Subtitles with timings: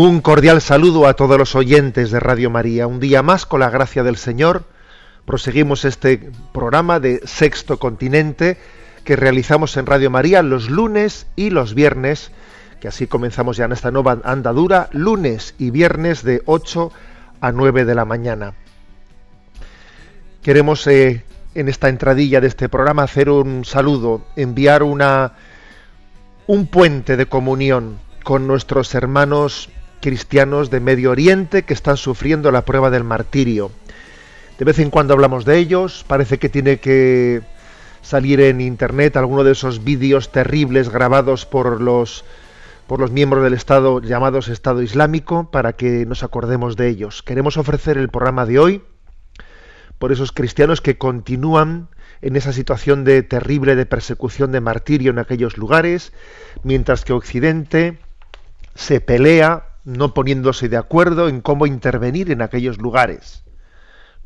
[0.00, 2.86] Un cordial saludo a todos los oyentes de Radio María.
[2.86, 4.62] Un día más, con la gracia del Señor,
[5.24, 8.58] proseguimos este programa de Sexto Continente
[9.02, 12.30] que realizamos en Radio María los lunes y los viernes,
[12.80, 16.92] que así comenzamos ya en esta nueva andadura, lunes y viernes de 8
[17.40, 18.54] a 9 de la mañana.
[20.44, 21.24] Queremos eh,
[21.56, 25.32] en esta entradilla de este programa hacer un saludo, enviar una,
[26.46, 32.64] un puente de comunión con nuestros hermanos cristianos de Medio Oriente que están sufriendo la
[32.64, 33.70] prueba del martirio.
[34.58, 37.42] De vez en cuando hablamos de ellos, parece que tiene que
[38.02, 42.24] salir en internet alguno de esos vídeos terribles grabados por los
[42.86, 47.22] por los miembros del Estado llamados Estado Islámico para que nos acordemos de ellos.
[47.22, 48.82] Queremos ofrecer el programa de hoy
[49.98, 51.88] por esos cristianos que continúan
[52.22, 56.12] en esa situación de terrible de persecución, de martirio en aquellos lugares,
[56.62, 57.98] mientras que Occidente
[58.74, 63.42] se pelea no poniéndose de acuerdo en cómo intervenir en aquellos lugares.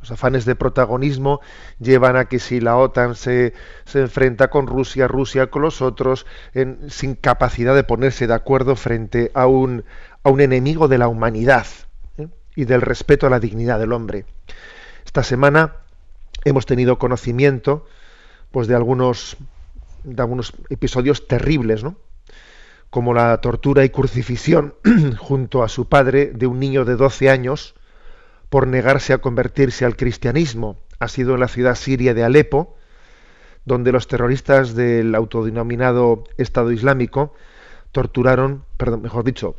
[0.00, 1.40] Los afanes de protagonismo
[1.78, 3.52] llevan a que si la OTAN se,
[3.84, 8.74] se enfrenta con Rusia, Rusia con los otros, en- sin capacidad de ponerse de acuerdo
[8.74, 9.84] frente a un,
[10.24, 11.66] a un enemigo de la humanidad
[12.18, 12.26] ¿eh?
[12.56, 14.24] y del respeto a la dignidad del hombre.
[15.06, 15.76] Esta semana
[16.44, 17.86] hemos tenido conocimiento
[18.50, 19.36] pues, de, algunos,
[20.02, 21.94] de algunos episodios terribles, ¿no?
[22.92, 24.74] Como la tortura y crucifixión
[25.18, 27.74] junto a su padre de un niño de 12 años
[28.50, 30.76] por negarse a convertirse al cristianismo.
[30.98, 32.76] Ha sido en la ciudad siria de Alepo,
[33.64, 37.32] donde los terroristas del autodenominado Estado Islámico
[37.92, 39.56] torturaron, perdón, mejor dicho,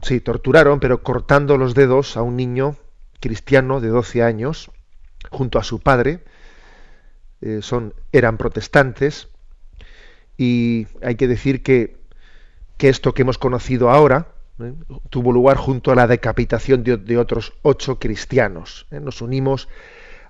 [0.00, 2.74] sí, torturaron, pero cortando los dedos a un niño
[3.20, 4.70] cristiano de 12 años
[5.28, 6.24] junto a su padre.
[7.42, 9.28] Eh, son, eran protestantes
[10.38, 11.99] y hay que decir que,
[12.80, 14.72] que esto que hemos conocido ahora ¿eh?
[15.10, 18.86] tuvo lugar junto a la decapitación de, otros ocho cristianos.
[18.90, 19.00] ¿eh?
[19.00, 19.68] Nos unimos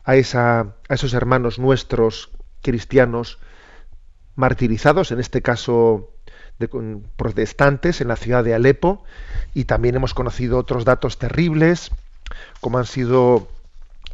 [0.02, 2.30] a, esa, a esos hermanos nuestros
[2.60, 3.38] cristianos
[4.34, 6.10] martirizados, en este caso
[6.58, 6.68] de,
[7.16, 9.04] protestantes en la ciudad de Alepo,
[9.54, 11.92] y también hemos conocido otros datos terribles,
[12.60, 13.46] como han sido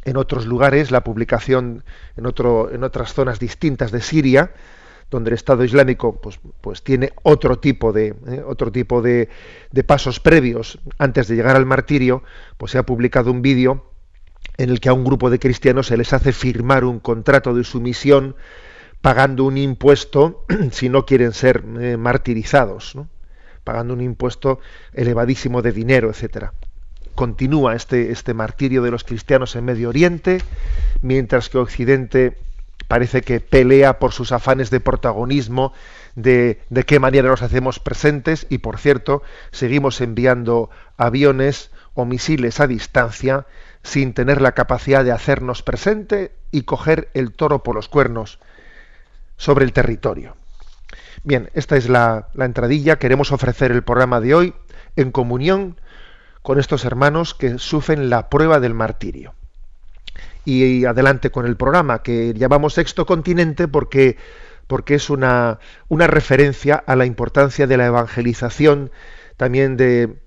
[0.05, 1.83] en otros lugares la publicación
[2.15, 4.51] en, otro, en otras zonas distintas de Siria,
[5.09, 9.29] donde el Estado Islámico pues, pues tiene otro tipo de eh, otro tipo de,
[9.71, 12.23] de pasos previos antes de llegar al martirio,
[12.57, 13.91] pues se ha publicado un vídeo
[14.57, 17.63] en el que a un grupo de cristianos se les hace firmar un contrato de
[17.63, 18.35] sumisión
[19.01, 22.97] pagando un impuesto si no quieren ser eh, martirizados,
[23.63, 24.59] pagando un impuesto
[24.93, 26.53] elevadísimo de dinero, etcétera.
[27.15, 30.41] Continúa este, este martirio de los cristianos en Medio Oriente,
[31.01, 32.37] mientras que Occidente
[32.87, 35.73] parece que pelea por sus afanes de protagonismo,
[36.15, 39.21] de, de qué manera nos hacemos presentes, y por cierto,
[39.51, 43.45] seguimos enviando aviones o misiles a distancia
[43.83, 48.39] sin tener la capacidad de hacernos presente y coger el toro por los cuernos
[49.37, 50.35] sobre el territorio.
[51.23, 52.99] Bien, esta es la, la entradilla.
[52.99, 54.53] Queremos ofrecer el programa de hoy
[54.95, 55.79] en comunión
[56.41, 59.33] con estos hermanos que sufren la prueba del martirio.
[60.49, 64.15] Y adelante con el programa, que llamamos Sexto Continente porque,
[64.67, 65.59] porque es una,
[65.89, 68.89] una referencia a la importancia de la evangelización
[69.35, 70.21] también de,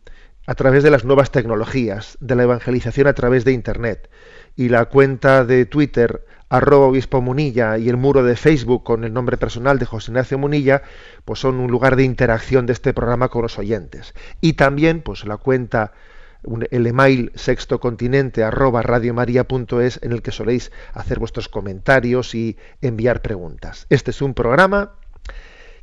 [0.45, 4.11] a través de las nuevas tecnologías, de la evangelización a través de Internet.
[4.57, 9.15] Y la cuenta de Twitter, arroba obispo Munilla, y el muro de Facebook con el
[9.15, 10.83] nombre personal de José Ignacio Munilla,
[11.25, 14.13] pues son un lugar de interacción de este programa con los oyentes.
[14.43, 15.95] Y también, pues la cuenta
[16.71, 23.87] el email sextocontinente arroba en el que soléis hacer vuestros comentarios y enviar preguntas.
[23.91, 24.93] Este es un programa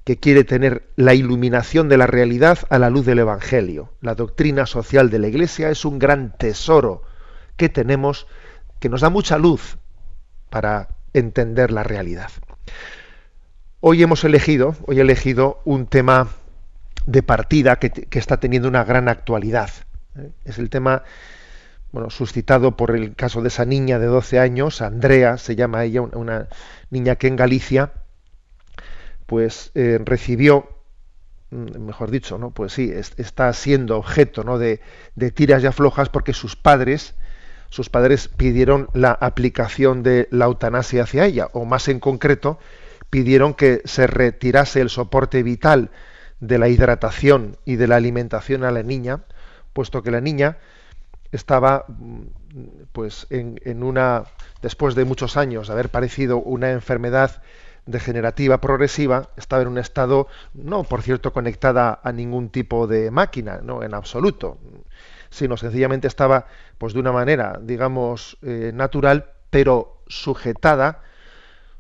[0.04, 3.92] que quiere tener la iluminación de la realidad a la luz del Evangelio.
[4.02, 7.02] La doctrina social de la Iglesia es un gran tesoro
[7.58, 8.26] que tenemos,
[8.80, 9.78] que nos da mucha luz
[10.50, 12.32] para entender la realidad.
[13.82, 16.30] Hoy hemos elegido, hoy he elegido un tema
[17.06, 19.70] de partida que, está teniendo una gran actualidad.
[20.46, 21.04] Es el tema
[21.92, 26.02] bueno, suscitado por el caso de esa niña de 12 años, Andrea, se llama ella,
[26.02, 26.48] una
[26.90, 27.92] niña que en Galicia,
[29.26, 30.70] pues eh, recibió,
[31.52, 32.52] mm, mejor dicho, ¿no?
[32.52, 34.58] Pues sí, está siendo objeto ¿no?
[34.58, 34.82] de,
[35.16, 37.16] de tiras y aflojas porque sus padres,
[37.70, 42.60] sus padres pidieron la aplicación de la eutanasia hacia ella, o más en concreto,
[43.10, 45.90] pidieron que se retirase el soporte vital
[46.40, 49.22] de la hidratación y de la alimentación a la niña,
[49.78, 50.58] puesto que la niña
[51.32, 52.22] estaba mm,
[52.94, 54.24] pues en, una
[54.64, 57.44] después de muchos años de haber padecido una enfermedad
[57.86, 63.60] degenerativa progresiva estaba en un estado no por cierto conectada a ningún tipo de máquina
[63.62, 64.58] no en absoluto
[65.30, 66.48] sino sencillamente estaba
[66.80, 71.04] pues de una manera digamos eh, natural pero sujetada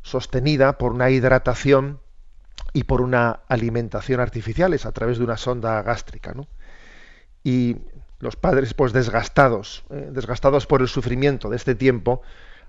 [0.03, 1.99] sostenida por una hidratación
[2.73, 6.35] y por una alimentación artificiales a través de una sonda gástrica.
[6.35, 6.47] ¿no?
[7.43, 7.77] Y
[8.19, 12.21] los padres, pues desgastados, eh, desgastados por el sufrimiento de este tiempo,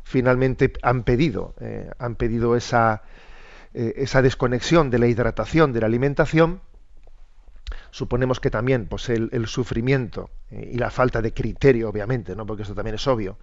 [0.03, 3.03] finalmente han pedido, eh, han pedido esa,
[3.75, 6.61] eh, esa desconexión de la hidratación, de la alimentación.
[7.91, 12.45] Suponemos que también pues el, sufrimiento y la falta de criterio, obviamente, ¿no?
[12.45, 13.39] porque eso también es obvio,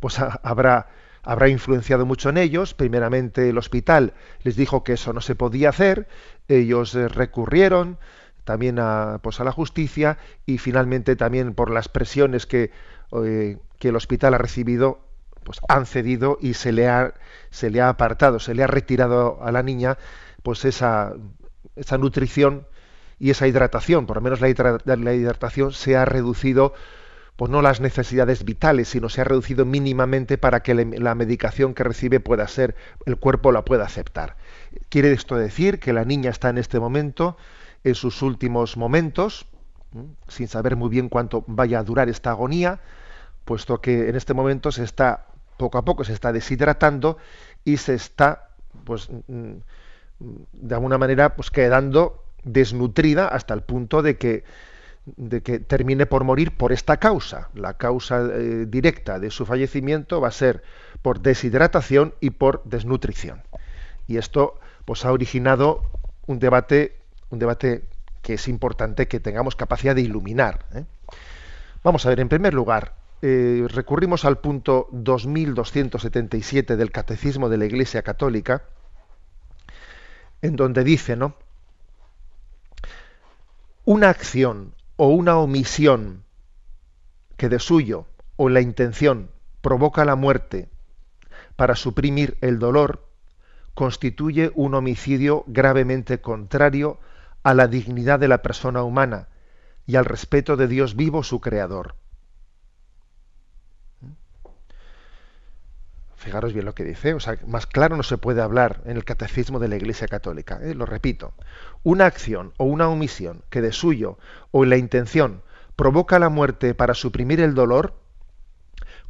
[0.00, 0.88] pues habrá
[1.24, 2.74] habrá influenciado mucho en ellos.
[2.74, 4.14] Primeramente el hospital
[4.44, 6.08] les dijo que eso no se podía hacer,
[6.46, 7.98] ellos recurrieron
[8.48, 10.16] también a, pues a la justicia
[10.46, 12.70] y finalmente también por las presiones que,
[13.12, 15.00] eh, que el hospital ha recibido,
[15.44, 17.12] pues han cedido y se le ha,
[17.50, 19.98] se le ha apartado, se le ha retirado a la niña
[20.42, 21.12] pues esa,
[21.76, 22.66] esa nutrición
[23.18, 24.48] y esa hidratación, por lo menos la,
[24.96, 26.72] la hidratación se ha reducido
[27.36, 31.84] pues no las necesidades vitales, sino se ha reducido mínimamente para que la medicación que
[31.84, 32.74] recibe pueda ser,
[33.04, 34.36] el cuerpo la pueda aceptar.
[34.88, 37.36] Quiere esto decir que la niña está en este momento,
[37.84, 39.46] en sus últimos momentos,
[40.28, 42.80] sin saber muy bien cuánto vaya a durar esta agonía,
[43.44, 45.26] puesto que en este momento se está,
[45.56, 47.18] poco a poco se está deshidratando
[47.64, 48.50] y se está,
[48.84, 49.08] pues,
[50.18, 54.44] de alguna manera, pues quedando desnutrida hasta el punto de que
[55.16, 57.48] de que termine por morir por esta causa.
[57.54, 60.62] La causa eh, directa de su fallecimiento va a ser
[61.02, 63.42] por deshidratación y por desnutrición.
[64.06, 65.82] Y esto pues ha originado
[66.26, 66.96] un debate,
[67.30, 67.84] un debate
[68.22, 70.66] que es importante que tengamos capacidad de iluminar.
[70.74, 70.84] ¿eh?
[71.82, 77.64] Vamos a ver, en primer lugar, eh, recurrimos al punto 2277 del Catecismo de la
[77.64, 78.62] Iglesia Católica,
[80.42, 81.34] en donde dice, ¿no?
[83.84, 86.22] Una acción o una omisión
[87.36, 89.30] que de suyo o la intención
[89.62, 90.68] provoca la muerte
[91.56, 93.08] para suprimir el dolor,
[93.74, 97.08] constituye un homicidio gravemente contrario a
[97.54, 99.28] la dignidad de la persona humana
[99.86, 101.94] y al respeto de Dios vivo, su creador.
[106.16, 109.04] Fijaros bien lo que dice, o sea, más claro no se puede hablar en el
[109.04, 110.58] catecismo de la Iglesia Católica.
[110.60, 110.74] ¿eh?
[110.74, 111.32] Lo repito,
[111.84, 114.18] una acción o una omisión que de suyo
[114.50, 115.42] o en la intención
[115.76, 117.94] provoca la muerte para suprimir el dolor,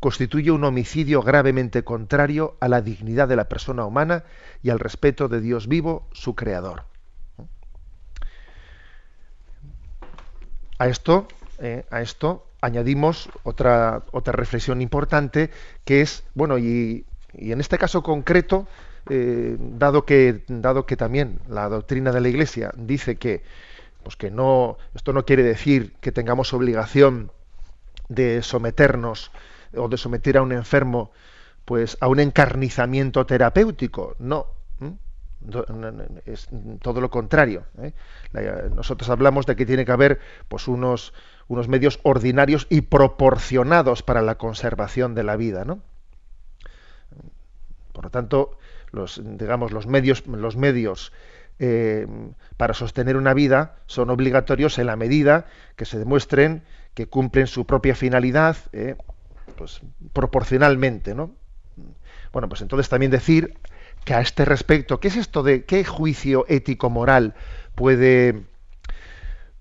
[0.01, 4.25] constituye un homicidio gravemente contrario a la dignidad de la persona humana
[4.63, 6.85] y al respeto de Dios vivo, su creador.
[10.79, 11.27] A esto,
[11.59, 11.85] ¿eh?
[11.91, 15.51] a esto añadimos otra, otra reflexión importante
[15.85, 17.05] que es, bueno, y,
[17.35, 18.67] en este caso concreto,
[19.11, 23.43] eh, dado, que, dado que también la doctrina de la Iglesia dice que,
[24.03, 27.31] pues que no, esto no quiere decir que tengamos obligación
[28.09, 29.31] de someternos
[29.77, 31.11] o de someter a un enfermo
[31.65, 34.47] pues a un encarnizamiento terapéutico, no,
[36.27, 36.49] es
[36.83, 37.65] todo lo contrario.
[37.81, 37.93] ¿eh?
[38.75, 40.19] Nosotros hablamos de que tiene que haber
[40.49, 41.13] pues unos
[41.49, 45.81] unos medios ordinarios y proporcionados para la conservación de la vida, ¿no?
[47.93, 48.59] Por lo tanto,
[48.93, 51.13] los, digamos, los medios, los medios
[51.59, 52.07] eh,
[52.57, 56.63] para sostener una vida son obligatorios en la medida que se demuestren
[56.95, 58.97] que cumplen su propia finalidad, eh,
[59.57, 59.81] pues
[60.13, 61.33] proporcionalmente, ¿no?
[62.33, 63.59] Bueno, pues entonces también decir
[64.09, 67.35] que a este respecto, ¿qué es esto de qué juicio ético moral
[67.75, 68.45] puede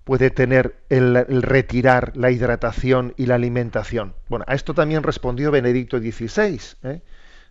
[0.04, 4.14] puede tener el, retirar la hidratación y la alimentación?
[4.30, 6.62] Bueno, a esto también respondió Benedicto XVI.
[6.84, 7.02] ¿eh?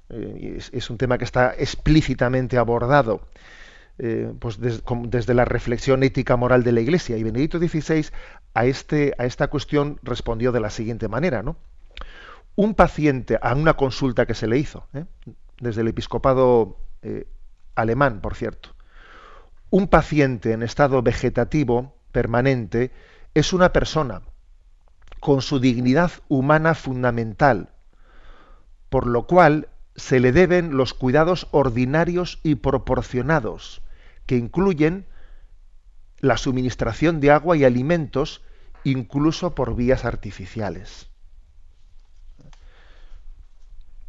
[0.09, 3.21] Eh, es, un tema que está explícitamente abordado
[3.99, 7.15] eh, pues desde la reflexión ética moral de la Iglesia.
[7.15, 8.07] Y Benedicto XVI
[8.55, 11.43] a, este, a esta cuestión respondió de la siguiente manera.
[11.43, 11.57] ¿no?
[12.55, 14.87] Un paciente, a una consulta que se le hizo,
[15.59, 17.27] desde el episcopado eh,
[17.75, 18.75] alemán, por cierto.
[19.69, 22.91] Un paciente en estado vegetativo permanente
[23.33, 24.21] es una persona
[25.19, 27.69] con su dignidad humana fundamental,
[28.89, 33.81] por lo cual se le deben los cuidados ordinarios y proporcionados,
[34.25, 35.07] que incluyen
[36.19, 38.43] la suministración de agua y alimentos,
[38.83, 41.09] incluso por vías artificiales.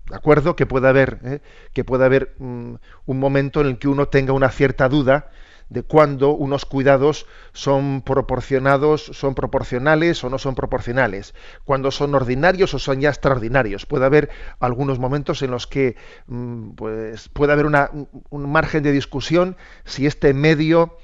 [0.08, 0.56] ¿De acuerdo?
[0.56, 1.40] Que puede haber, ¿eh?
[1.72, 2.74] que puede haber mm,
[3.06, 5.30] un momento en el que uno tenga una cierta duda
[5.68, 11.34] de cuándo unos cuidados son proporcionados, son proporcionales o no son proporcionales,
[11.64, 13.84] cuándo son ordinarios o son ya extraordinarios.
[13.84, 15.96] Puede haber algunos momentos en los que
[16.26, 20.96] mm, pues, puede haber un margen de discusión si este medio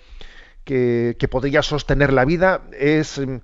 [0.64, 3.36] que, que podría sostener la vida es mm,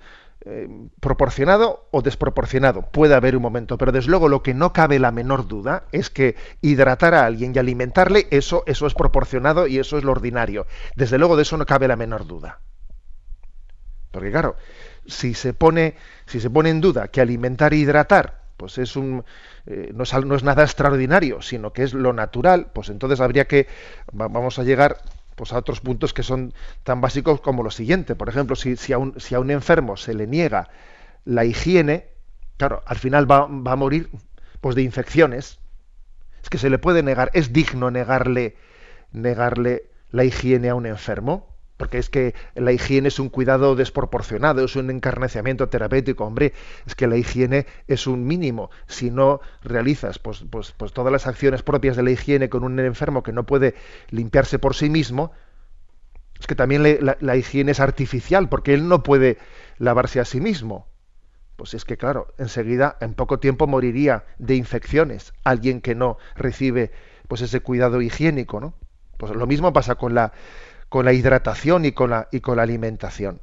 [0.47, 0.68] eh,
[1.00, 2.82] proporcionado o desproporcionado.
[2.90, 6.09] Puede haber un momento, pero desde luego lo que no cabe la menor duda es
[6.09, 10.66] que hidratar a alguien y alimentarle, eso, eso es proporcionado y eso es lo ordinario.
[10.97, 12.61] Desde luego de eso no cabe la menor duda.
[14.11, 14.56] Porque claro,
[15.06, 19.25] si se pone, si se pone en duda que alimentar e hidratar, pues es un,
[19.66, 23.47] eh, no, es, no, es, nada extraordinario, sino que es lo natural, pues entonces habría
[23.47, 23.66] que,
[24.12, 24.99] vamos a llegar
[25.40, 28.14] pues a otros puntos que son tan básicos como lo siguiente.
[28.14, 30.68] Por ejemplo, si, si, a, un, si a un enfermo se le niega
[31.25, 32.11] la higiene,
[32.59, 34.11] claro, al final va, va, a morir
[34.61, 35.59] pues de infecciones.
[36.42, 38.54] Es que se le puede negar, es digno negarle,
[39.12, 41.50] negarle la higiene a un enfermo
[41.80, 46.52] porque es que la higiene es un cuidado desproporcionado, es un encarneciamiento terapéutico, hombre,
[46.87, 48.68] es que la higiene es un mínimo.
[48.87, 52.78] Si no realizas pues, pues, pues todas las acciones propias de la higiene con un
[52.80, 53.75] enfermo que no puede
[54.10, 55.32] limpiarse por sí mismo,
[56.38, 59.38] es que también la, la, higiene es artificial, porque él no puede
[59.78, 60.87] lavarse a sí mismo.
[61.56, 66.92] Pues es que, claro, enseguida, en poco tiempo moriría de infecciones alguien que no recibe
[67.26, 68.75] pues ese cuidado higiénico, ¿no?
[69.16, 70.32] Pues lo mismo pasa con la
[70.90, 73.40] con la hidratación y con la, y con la alimentación.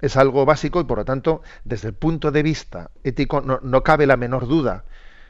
[0.00, 4.06] Es algo básico y por lo tanto, desde el punto de vista ético, no, cabe
[4.06, 4.84] la menor duda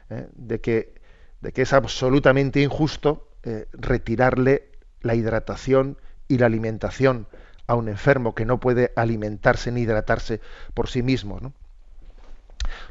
[0.09, 0.27] ¿eh?
[0.33, 0.93] de, que,
[1.41, 4.71] es absolutamente injusto eh, retirarle
[5.01, 5.97] la hidratación
[6.29, 7.27] y la alimentación
[7.67, 10.39] a un enfermo que no puede alimentarse ni hidratarse
[10.73, 11.53] por sí mismo.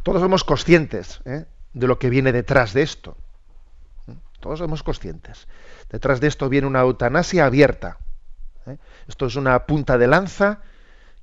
[0.03, 1.47] Todos somos conscientes ¿eh?
[1.73, 3.17] de lo que viene detrás de esto.
[4.41, 5.49] Todos somos conscientes.
[5.91, 7.99] Detrás de esto viene una eutanasia abierta
[8.67, 8.79] ¿eh?
[9.09, 10.61] Esto es una punta de lanza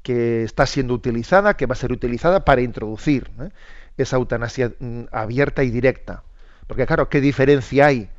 [0.04, 3.50] que está siendo utilizada, que va a ser utilizada para introducir ¿eh?
[3.98, 6.24] esa eutanasia mm, abierta y directa.
[6.68, 8.10] Porque claro, ¿qué diferencia hay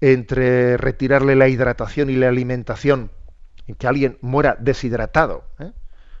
[0.00, 3.10] entre retirarle la hidratación y la alimentación
[3.66, 5.72] y que alguien muera deshidratado, ¿eh?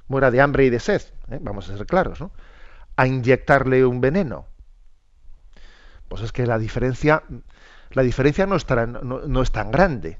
[0.08, 1.02] muera de hambre y de sed,
[1.40, 2.32] vamos a ser claros, ¿no?
[2.96, 4.46] a inyectarle un veneno?
[6.08, 7.22] Pues es que la diferencia,
[7.90, 10.18] la diferencia no, estará, no, no es tan grande.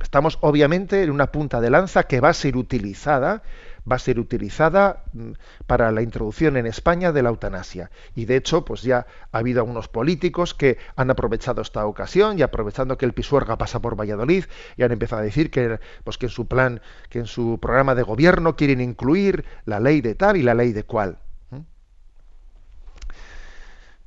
[0.00, 3.42] Estamos obviamente en una punta de lanza que va a ser utilizada,
[3.90, 5.32] va a ser utilizada mm,
[5.66, 7.90] para la introducción en España de la eutanasia.
[8.14, 12.42] Y de hecho, pues ya ha habido algunos políticos que han aprovechado esta ocasión y
[12.42, 14.44] aprovechando que el Pisuerga pasa por Valladolid
[14.76, 17.94] y han empezado a decir que, pues que en su plan, que en su programa
[17.94, 21.18] de gobierno quieren incluir la ley de tal y la ley de cual.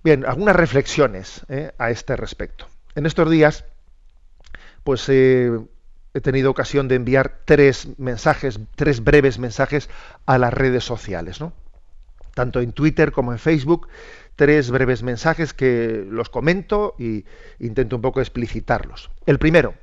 [0.05, 1.71] Bien, algunas reflexiones ¿eh?
[1.79, 2.67] a este respecto.
[2.93, 3.65] En estos días,
[4.83, 5.49] pues eh,
[6.15, 9.89] he tenido ocasión de enviar tres mensajes, tres breves mensajes
[10.25, 11.51] a las redes sociales, ¿no?
[12.33, 13.89] Tanto en Twitter como en Facebook,
[14.37, 17.25] tres breves mensajes que los comento y
[17.59, 19.11] intento un poco explicitarlos.
[19.25, 19.75] El primero,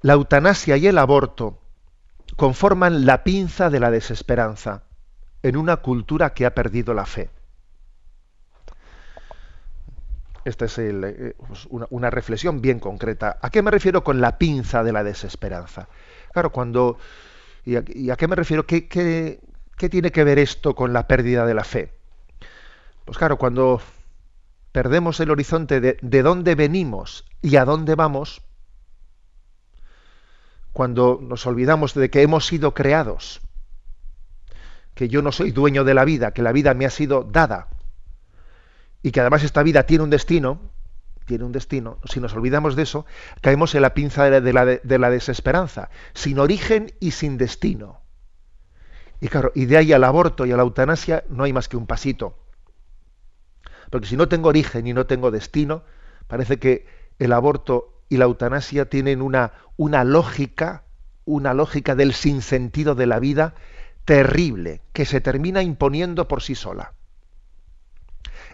[0.00, 1.58] la eutanasia y el aborto
[2.36, 4.84] conforman la pinza de la desesperanza
[5.42, 7.30] en una cultura que ha perdido la fe.
[10.46, 13.36] Esta es eh, pues una, reflexión bien concreta.
[13.42, 15.88] ¿A qué me refiero con la pinza de la desesperanza?
[16.32, 16.98] Claro, cuando...
[17.64, 18.64] ¿Y a, qué me refiero?
[18.64, 21.92] ¿Qué, ¿Qué, tiene que ver esto con la pérdida de la fe?
[23.04, 23.80] Pues claro, cuando
[24.70, 28.40] perdemos el horizonte de dónde venimos y a dónde vamos,
[30.72, 33.40] cuando nos olvidamos de que hemos sido creados,
[34.94, 37.66] que yo no soy dueño de la vida, que la vida me ha sido dada,
[39.02, 40.60] y que además esta vida tiene un destino,
[41.26, 43.04] tiene un destino, si nos olvidamos de eso,
[43.40, 47.36] caemos en la pinza de la, de la, de la desesperanza, sin origen y sin
[47.36, 48.00] destino.
[49.20, 51.76] Y claro, y de ahí al aborto y a la eutanasia no hay más que
[51.76, 52.38] un pasito.
[53.90, 55.84] Porque si no tengo origen y no tengo destino,
[56.26, 56.86] parece que
[57.18, 60.84] el aborto y la eutanasia tienen una, una lógica,
[61.24, 63.54] una lógica del sinsentido de la vida
[64.04, 66.92] terrible, que se termina imponiendo por sí sola.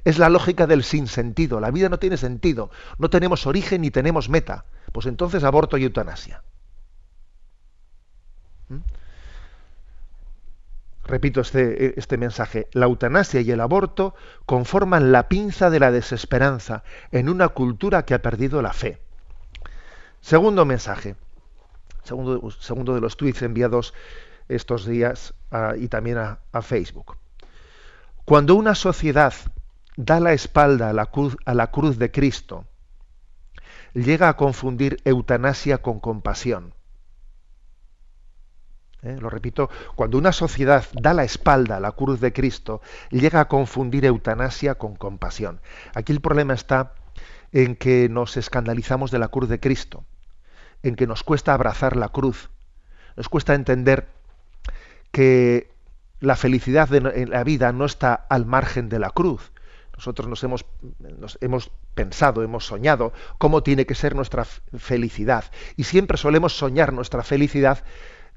[0.04, 1.60] Es la lógica del sinsentido.
[1.60, 2.70] La vida no tiene sentido.
[2.98, 4.64] No tenemos origen ni tenemos meta.
[4.92, 6.42] Pues entonces aborto y eutanasia.
[8.68, 8.78] ¿Mm?
[11.04, 12.68] Repito este, este mensaje.
[12.72, 14.14] La eutanasia y el aborto
[14.46, 19.00] conforman la pinza de la desesperanza en una cultura que ha perdido la fe.
[20.20, 21.16] Segundo mensaje.
[22.04, 23.94] Segundo, segundo de los tweets enviados
[24.48, 25.34] estos días
[25.76, 27.16] y también a, Facebook.
[28.24, 29.34] Cuando una sociedad
[29.96, 32.64] da la espalda a la, cruz, a la cruz de Cristo,
[33.94, 36.74] llega a confundir eutanasia con compasión.
[39.02, 39.18] ¿Eh?
[39.20, 42.80] Lo repito, cuando una sociedad da la espalda a la cruz de Cristo,
[43.10, 45.60] llega a confundir eutanasia con compasión.
[45.94, 46.92] Aquí el problema está
[47.50, 50.04] en que nos escandalizamos de la cruz de Cristo,
[50.82, 52.50] en que nos cuesta abrazar la cruz,
[53.16, 54.08] nos cuesta entender
[55.10, 55.70] que
[56.20, 59.52] la felicidad en la vida no está al margen de la cruz.
[59.94, 60.64] Nosotros nos hemos,
[61.40, 65.44] hemos pensado, hemos soñado cómo tiene que ser nuestra felicidad.
[65.76, 67.84] Y siempre solemos soñar nuestra felicidad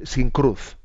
[0.03, 0.77] sin cruz.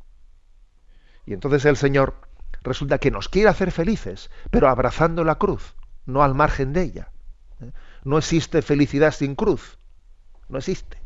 [1.27, 2.15] Y entonces el Señor
[2.63, 5.75] resulta que nos quiere hacer felices, pero abrazando la cruz,
[6.07, 7.13] no al margen de ella.
[8.05, 9.79] No existe felicidad sin cruz.
[10.49, 11.01] No existe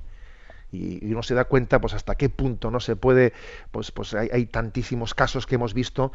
[0.75, 3.33] y, uno se da cuenta pues hasta qué punto no se puede
[3.71, 6.13] pues pues hay, tantísimos casos que hemos visto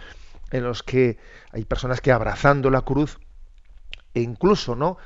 [0.51, 1.17] en los que
[1.51, 3.19] hay personas que abrazando la cruz
[4.13, 4.97] e incluso no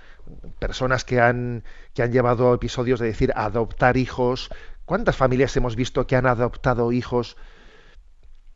[0.60, 4.50] personas que han que han llevado episodios de decir adoptar hijos
[4.86, 7.36] cuántas familias hemos visto que han adoptado hijos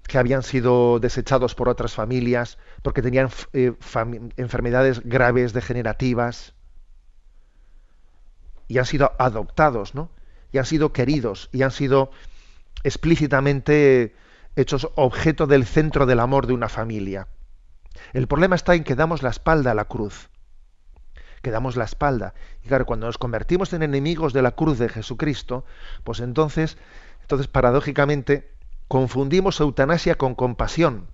[0.07, 3.73] que habían sido desechados por otras familias porque tenían eh,
[4.37, 6.53] enfermedades graves degenerativas
[8.69, 10.11] y han sido adoptados, ¿no?
[10.51, 12.11] y han sido queridos y han sido
[12.83, 14.15] explícitamente
[14.55, 17.27] hechos objeto del centro del amor de una familia.
[18.13, 20.29] El problema está en que damos la espalda a la cruz.
[21.47, 22.33] Que damos la espalda.
[22.61, 25.63] Y claro, cuando nos convertimos en enemigos de la cruz de Jesucristo,
[26.03, 26.77] pues entonces,
[27.21, 28.51] entonces paradójicamente,
[28.89, 31.07] confundimos eutanasia con compasión.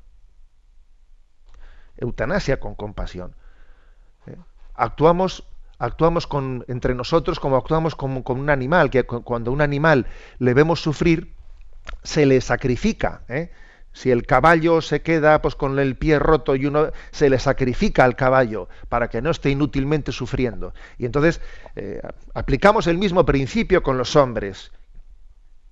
[1.97, 3.35] Eutanasia con compasión.
[4.25, 4.35] ¿Eh?
[4.73, 5.43] Actuamos
[5.77, 10.07] actuamos con, entre nosotros como actuamos con, con un animal, que cuando un animal
[10.39, 11.35] le vemos sufrir,
[12.01, 13.21] se le sacrifica.
[13.27, 13.51] ¿eh?
[13.93, 18.03] Si el caballo se queda pues, con el pie roto y uno se le sacrifica
[18.03, 20.73] al caballo para que no esté inútilmente sufriendo.
[20.97, 21.41] Y entonces
[21.75, 22.01] eh,
[22.33, 24.71] aplicamos el mismo principio con los hombres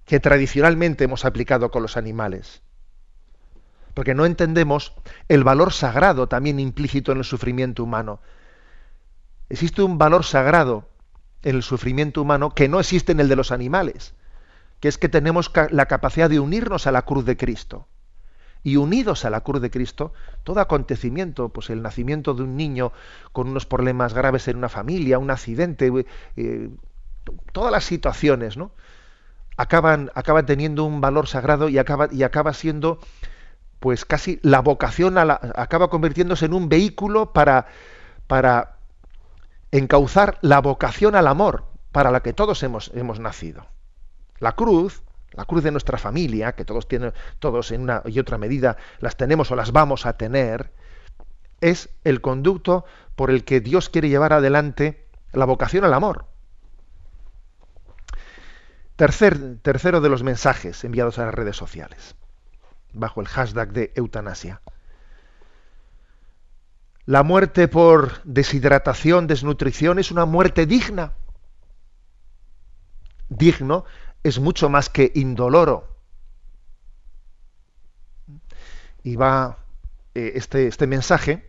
[0.05, 2.61] que tradicionalmente hemos aplicado con los animales.
[3.95, 4.93] Porque no entendemos
[5.27, 8.21] el valor sagrado también implícito en el sufrimiento humano.
[9.49, 10.87] Existe un valor sagrado
[11.41, 14.13] en el sufrimiento humano que no existe en el de los animales,
[14.79, 17.87] que es que tenemos la capacidad de unirnos a la cruz de Cristo.
[18.63, 22.91] Y unidos a la cruz de Cristo, todo acontecimiento, pues el nacimiento de un niño
[23.31, 25.91] con unos problemas graves en una familia, un accidente,
[26.35, 26.69] eh,
[27.51, 28.71] todas las situaciones, ¿no?
[29.57, 32.99] Acaban, acaban teniendo un valor sagrado y acaba, y acaba siendo,
[33.79, 37.67] pues casi la vocación, a la, acaba convirtiéndose en un vehículo para,
[38.27, 38.77] para
[39.71, 43.65] encauzar la vocación al amor para la que todos hemos, hemos nacido.
[44.39, 48.37] La cruz, la cruz de nuestra familia, que todos tienen, todos en una y otra
[48.37, 50.71] medida las tenemos o las vamos a tener,
[51.61, 56.25] es el conducto por el que Dios quiere llevar adelante la vocación al amor.
[58.95, 62.15] Tercer, tercero de los mensajes enviados a las redes sociales,
[62.93, 64.61] bajo el hashtag de eutanasia.
[67.05, 71.13] La muerte por deshidratación, desnutrición, es una muerte digna.
[73.29, 73.85] Digno
[74.23, 75.87] es mucho más que indoloro.
[79.03, 79.57] Y va
[80.13, 81.45] eh, este, este mensaje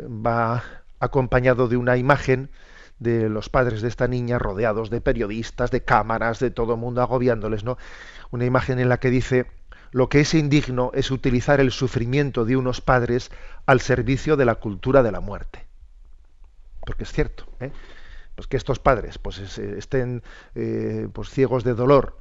[0.00, 0.62] va
[1.00, 2.50] acompañado de una imagen
[2.98, 7.02] de los padres de esta niña rodeados de periodistas, de cámaras, de todo el mundo
[7.02, 7.78] agobiándoles, ¿no?
[8.30, 9.46] Una imagen en la que dice
[9.90, 13.30] lo que es indigno es utilizar el sufrimiento de unos padres
[13.64, 15.66] al servicio de la cultura de la muerte.
[16.84, 17.72] Porque es cierto, ¿eh?
[18.36, 20.22] Pues que estos padres pues estén
[20.54, 22.18] eh, pues ciegos de dolor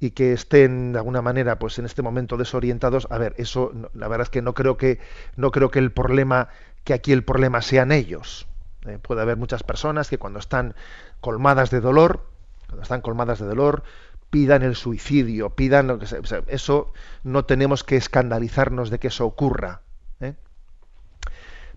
[0.00, 4.08] y que estén de alguna manera pues en este momento desorientados, a ver, eso la
[4.08, 4.98] verdad es que no creo que
[5.36, 6.48] no creo que el problema
[6.84, 8.48] que aquí el problema sean ellos.
[8.86, 8.98] ¿eh?
[9.00, 10.74] puede haber muchas personas que cuando están
[11.20, 12.26] colmadas de dolor,
[12.66, 13.82] cuando están colmadas de dolor,
[14.30, 16.20] pidan el suicidio, pidan lo que sea.
[16.46, 19.82] eso no tenemos que escandalizarnos de que eso ocurra.
[20.20, 20.34] ¿eh?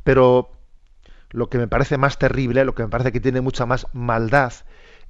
[0.03, 0.51] Pero
[1.31, 4.53] lo que me parece más terrible, lo que me parece que tiene mucha más maldad,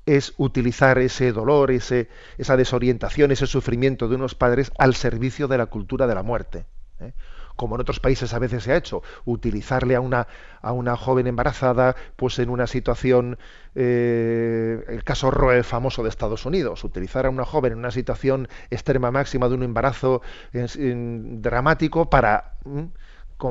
[0.05, 5.57] es utilizar ese dolor, ese, esa desorientación, ese sufrimiento de unos padres al servicio de
[5.57, 6.65] la cultura de la muerte.
[6.99, 7.13] ¿eh?
[7.55, 10.27] como en otros países a veces se ha hecho, utilizarle a una,
[10.61, 13.37] a una joven embarazada, pues en una situación,
[13.75, 18.47] eh, el caso Roe famoso de Estados Unidos, utilizar a una joven en una situación
[18.71, 20.21] extrema máxima de un embarazo
[20.53, 22.55] dramático para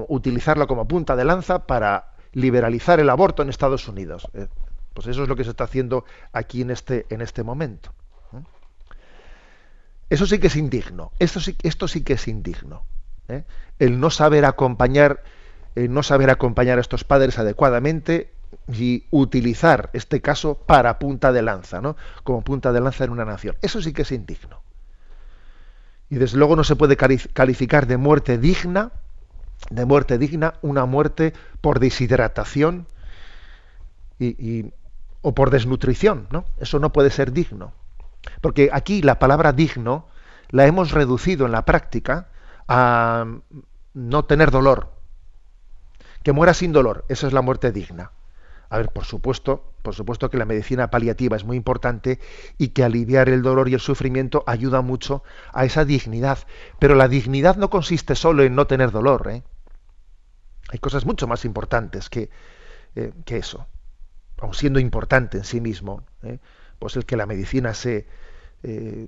[0.09, 4.29] utilizarla como punta de lanza para liberalizar el aborto en Estados Unidos.
[4.35, 4.49] Eh,
[4.95, 7.93] pues eso es lo que se está haciendo aquí en este, en este momento.
[10.11, 11.13] Eso sí que es indigno.
[11.21, 12.83] Esto sí, esto sí que es indigno.
[13.29, 13.45] ¿eh?
[13.79, 15.23] El no saber acompañar,
[15.77, 18.33] el no saber acompañar a estos padres adecuadamente
[18.67, 21.97] y utilizar este caso para punta de lanza, ¿no?
[22.25, 23.57] Como punta de lanza en una nación.
[23.63, 24.61] Eso sí que es indigno.
[26.09, 28.91] Y desde luego no se puede calificar de muerte digna,
[29.69, 32.87] de muerte digna, una muerte por deshidratación
[34.19, 34.73] y,
[35.23, 36.45] o por desnutrición, ¿no?
[36.59, 37.73] Eso no puede ser digno.
[38.41, 40.07] Porque aquí la palabra digno
[40.51, 42.29] la hemos reducido en la práctica
[42.69, 43.27] a
[43.95, 44.93] no tener dolor.
[46.23, 48.13] Que muera sin dolor, esa es la muerte digna.
[48.71, 52.19] A ver, por supuesto, por supuesto que la medicina paliativa es muy importante
[52.57, 56.39] y que aliviar el dolor y el sufrimiento ayuda mucho a esa dignidad.
[56.79, 59.29] Pero la dignidad no consiste solo en no tener dolor.
[59.31, 59.43] ¿eh?
[60.71, 62.31] Hay cosas mucho más importantes que,
[62.95, 63.67] eh, que eso,
[64.39, 66.05] aun siendo importante en sí mismo.
[66.23, 66.39] ¿eh?
[66.81, 68.09] pues el que la medicina se,
[68.65, 69.07] eh,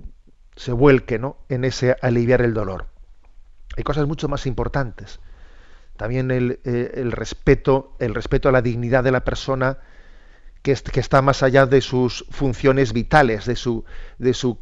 [0.55, 1.37] se vuelque ¿no?
[1.49, 2.85] en ese aliviar el dolor.
[3.75, 5.19] Hay cosas mucho más importantes.
[5.97, 9.77] También el, eh, el, respeto, el respeto a la dignidad de la persona
[10.63, 13.83] que, está más allá de sus funciones vitales, de su,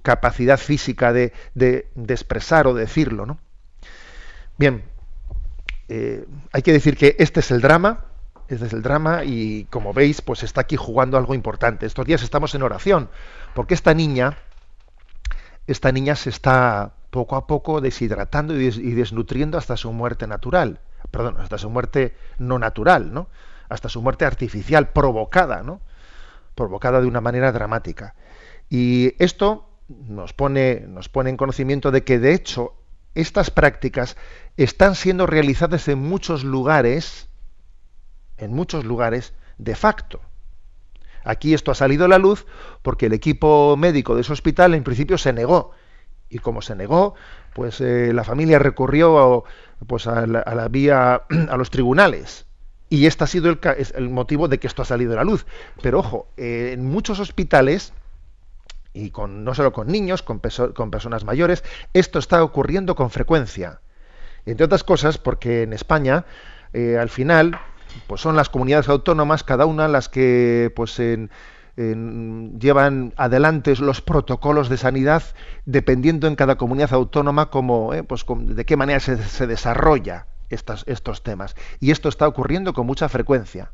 [0.01, 3.25] capacidad física de, de, expresar o decirlo.
[3.25, 3.39] ¿no?
[4.57, 4.83] Bien,
[5.87, 8.05] eh, hay que decir que este es el drama,
[8.47, 11.85] este es el drama y como veis, pues está aquí jugando algo importante.
[11.85, 13.09] Estos días estamos en oración,
[13.53, 14.37] porque esta niña,
[15.67, 21.37] esta niña se está poco a poco deshidratando y, desnutriendo hasta su muerte natural, perdón,
[21.39, 23.27] hasta su muerte no natural, ¿no?
[23.69, 25.81] Hasta su muerte artificial, provocada, ¿no?
[26.55, 28.15] Provocada de una manera dramática.
[28.69, 32.75] Y esto nos pone, nos pone en conocimiento de que, de hecho,
[33.15, 34.17] estas prácticas
[34.57, 37.29] están siendo realizadas en muchos lugares,
[38.37, 40.21] en muchos lugares de facto.
[41.23, 42.45] Aquí esto ha salido a la luz
[42.81, 45.71] porque el equipo médico de ese hospital en principio se negó.
[46.29, 47.15] Y como se negó,
[47.53, 49.43] pues eh, la familia recurrió
[49.87, 52.45] pues, a, la, vía, a los tribunales.
[52.89, 53.59] Y este ha sido el,
[53.95, 55.45] el, motivo de que esto ha salido a la luz.
[55.81, 57.93] Pero ojo, eh, en muchos hospitales,
[58.93, 60.41] y con, no solo con niños, con,
[60.73, 63.79] con personas mayores, esto está ocurriendo con frecuencia.
[64.45, 66.25] Entre otras cosas, porque en España,
[66.73, 67.59] eh, al final,
[68.07, 70.99] pues son las comunidades autónomas, cada una las que pues
[71.75, 75.23] llevan adelante los protocolos de sanidad
[75.65, 80.83] dependiendo en cada comunidad autónoma como, eh, pues, de qué manera se, se desarrolla estas,
[80.87, 81.55] estos temas.
[81.79, 83.71] Y esto está ocurriendo con mucha frecuencia.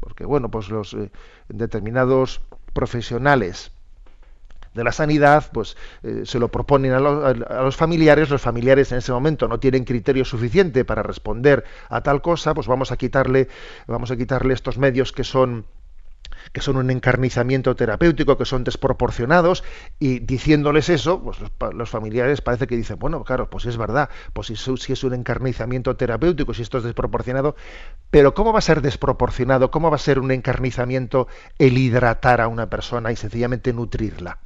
[0.00, 1.10] Porque, bueno, pues los eh,
[1.48, 2.40] determinados
[2.72, 3.72] profesionales
[4.74, 9.12] de la sanidad, pues eh, se lo proponen a, los familiares, los familiares en ese
[9.12, 13.48] momento no tienen criterio suficiente para responder a tal cosa, pues vamos a quitarle,
[13.86, 15.66] vamos a quitarle estos medios que son
[16.52, 19.64] que son un encarnizamiento terapéutico, que son desproporcionados,
[19.98, 21.38] y diciéndoles eso, pues
[21.74, 25.14] los, familiares parece que dicen, bueno, claro, pues es verdad, pues si, si, es un
[25.14, 27.56] encarnizamiento terapéutico, si esto es desproporcionado,
[28.10, 29.70] pero ¿cómo va a ser desproporcionado?
[29.70, 31.28] ¿Cómo va a ser un encarnizamiento
[31.58, 34.38] el hidratar a una persona y sencillamente nutrirla?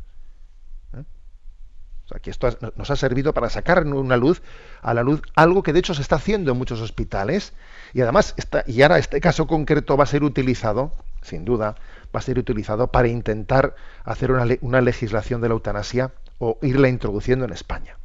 [2.06, 4.40] O sea, que esto nos ha servido para sacar una luz
[4.80, 7.52] a la luz algo que de hecho se está haciendo en muchos hospitales
[7.94, 10.92] y además está, y ahora este caso concreto va a ser utilizado,
[11.26, 11.76] sin duda,
[12.14, 16.88] va a ser utilizado para intentar hacer una, una legislación de la eutanasia o irla
[16.88, 17.98] introduciendo en España.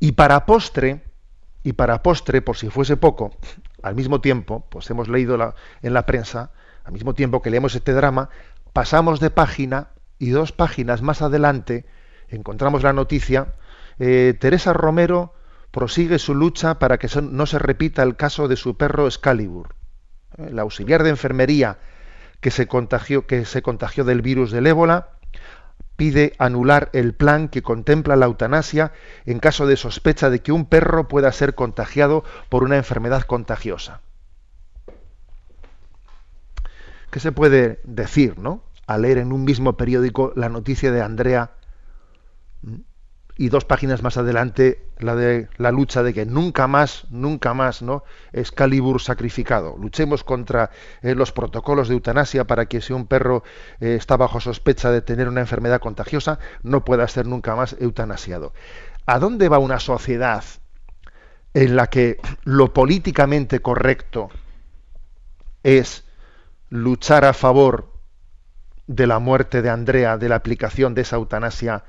[0.00, 1.02] Y para postre,
[1.62, 3.32] y para postre, por si fuese poco,
[3.82, 6.50] al mismo tiempo, pues hemos leído en la prensa,
[6.84, 8.30] al mismo tiempo que leemos este drama,
[8.72, 11.84] pasamos de página y dos páginas más adelante
[12.36, 13.54] encontramos la noticia,
[13.98, 15.34] eh, Teresa Romero
[15.70, 19.74] prosigue su lucha para que no se repita el caso de su perro Excalibur.
[20.36, 21.78] La auxiliar de enfermería
[22.40, 25.08] que se contagió, que se contagió del virus del ébola
[25.96, 28.92] pide anular el plan que contempla la eutanasia
[29.26, 34.00] en caso de sospecha de que un perro pueda ser contagiado por una enfermedad contagiosa.
[37.10, 38.64] ¿Qué se puede decir, no?
[38.86, 41.52] Al leer en un mismo periódico la noticia de Andrea
[43.36, 47.82] y dos páginas más adelante la de la lucha de que nunca más, nunca más,
[47.82, 48.04] ¿no?
[48.32, 49.76] Excalibur sacrificado.
[49.78, 50.70] Luchemos contra
[51.02, 53.42] eh, los protocolos de eutanasia para que si un perro
[53.80, 58.52] eh, está bajo sospecha de tener una enfermedad contagiosa, no pueda ser nunca más eutanasiado.
[59.06, 60.44] ¿A dónde va una sociedad
[61.54, 64.30] en la que lo políticamente correcto
[65.62, 66.04] es
[66.70, 67.92] luchar a favor
[68.86, 71.84] de la muerte de Andrea, de la aplicación de esa eutanasia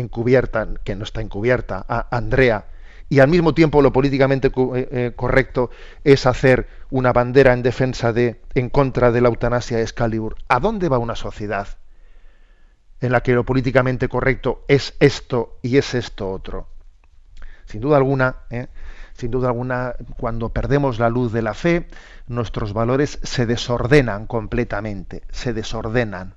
[0.00, 2.66] encubierta, que no está encubierta, a Andrea,
[3.08, 5.70] y al mismo tiempo lo políticamente eh, eh, correcto
[6.04, 10.36] es hacer una bandera en defensa de, en contra de la eutanasia Excalibur.
[10.48, 11.68] ¿A dónde va una sociedad
[13.00, 16.68] en la que lo políticamente correcto es esto y es esto otro?
[17.64, 18.66] Sin duda alguna, ¿eh?
[19.14, 21.88] sin duda alguna, cuando perdemos la luz de la fe,
[22.26, 26.34] nuestros valores se desordenan completamente, se desordenan.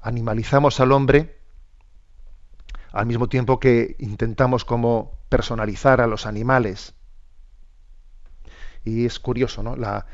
[0.00, 1.41] Animalizamos al hombre
[2.92, 6.94] al mismo tiempo que intentamos como personalizar a los animales.
[8.84, 9.76] Y es curioso, ¿no?
[9.76, 10.06] La,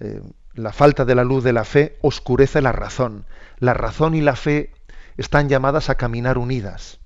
[0.00, 0.22] eh,
[0.54, 3.26] la falta de la luz de la fe oscurece la razón.
[3.58, 4.72] La razón y la fe
[5.16, 7.00] están llamadas a caminar unidas.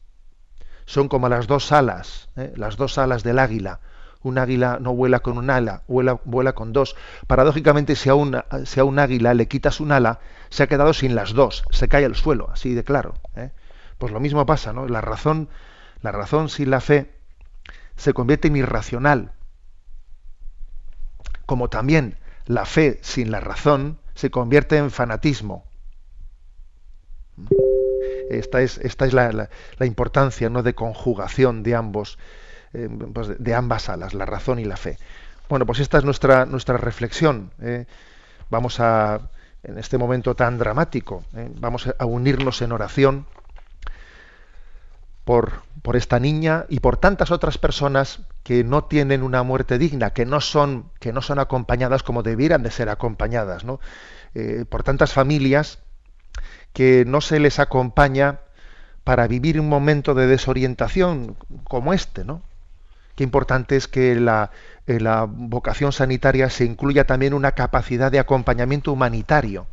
[0.85, 2.53] Son como las dos alas, ¿eh?
[2.57, 3.81] las dos alas del águila.
[4.23, 6.97] Un águila no vuela con un ala, vuela, vuela con dos.
[7.27, 10.93] Paradójicamente, si a, un, si a un águila le quitas un ala, se ha quedado
[10.93, 13.15] sin las dos, se cae al suelo, así de claro.
[13.37, 13.51] ¿eh?
[13.99, 14.87] Pues lo mismo pasa, ¿no?
[14.87, 15.49] La razón,
[16.03, 17.13] la razón sin la fe
[17.97, 19.33] se convierte en irracional.
[21.47, 25.65] Como también la fe sin la razón se convierte en fanatismo.
[28.31, 29.49] Esta es, esta es la,
[29.81, 30.63] importancia ¿no?
[30.63, 32.19] de conjugación de ambos,
[32.73, 34.99] eh, pues de, ambas alas, la razón y la fe.
[35.49, 37.51] Bueno, pues esta es nuestra, nuestra reflexión.
[37.61, 37.87] ¿eh?
[38.51, 39.31] Vamos a,
[39.63, 41.51] en este momento tan dramático, ¿eh?
[41.59, 43.27] vamos a unirnos en oración
[45.29, 45.61] por,
[45.95, 50.41] esta niña y por tantas otras personas que no tienen una muerte digna, que no
[50.41, 53.79] son, que no son acompañadas como debieran de ser acompañadas, ¿no?
[54.35, 55.81] Eh, por tantas familias
[56.73, 58.41] que no se les acompaña
[59.05, 62.41] para vivir un momento de desorientación como este, ¿no?
[63.15, 68.93] Qué importante es que en la vocación sanitaria se incluya también una capacidad de acompañamiento
[68.93, 69.67] humanitario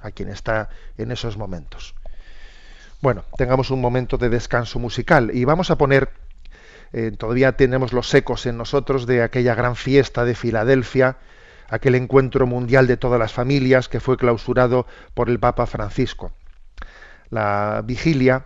[0.00, 1.94] a quien está en esos momentos.
[3.02, 6.10] Bueno, tengamos un momento de descanso musical y vamos a poner,
[6.92, 11.16] eh, todavía tenemos los ecos en nosotros de aquella gran fiesta de Filadelfia,
[11.70, 16.32] aquel encuentro mundial de todas las familias que fue clausurado por el Papa Francisco.
[17.30, 18.44] La vigilia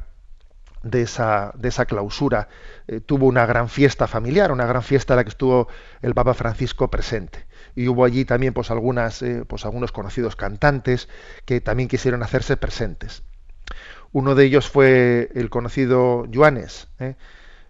[0.84, 2.46] de esa, de esa clausura
[2.86, 5.66] eh, tuvo una gran fiesta familiar, una gran fiesta en la que estuvo
[6.00, 7.44] el Papa Francisco presente.
[7.74, 11.08] Y hubo allí también pues, eh, pues, algunos conocidos cantantes
[11.44, 13.24] que también quisieron hacerse presentes.
[14.14, 17.16] Uno de ellos fue el conocido Juanes, ¿eh?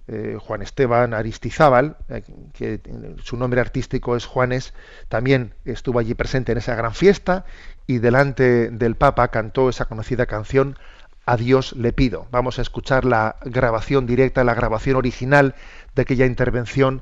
[0.06, 2.82] Eh, Juan Esteban Aristizábal, eh, que
[3.22, 4.74] su nombre artístico es Juanes,
[5.08, 7.46] también estuvo allí presente en esa gran fiesta
[7.86, 10.78] y delante del Papa cantó esa conocida canción
[11.24, 12.26] A Dios le pido.
[12.30, 15.54] Vamos a escuchar la grabación directa, la grabación original
[15.94, 17.00] de aquella intervención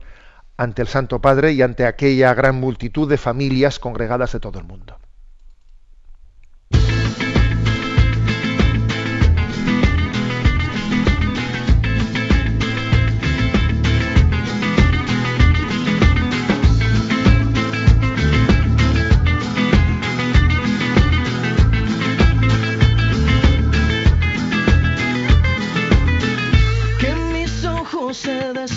[0.56, 4.66] ante el Santo Padre y ante aquella gran multitud de familias congregadas de todo el
[4.66, 5.01] mundo.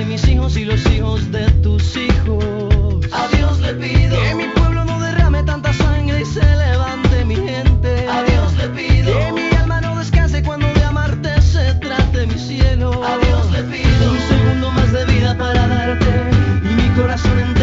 [0.00, 3.04] de mis hijos y los hijos de tus hijos.
[3.12, 7.36] A Dios le pido que mi pueblo no derrame tanta sangre y se levante mi
[7.36, 8.08] gente.
[8.08, 12.38] A Dios le pido que mi alma no descanse cuando de amarte se trate mi
[12.38, 12.88] cielo.
[13.04, 16.12] A Dios le pido un segundo más de vida para darte
[16.64, 17.59] y mi corazón entero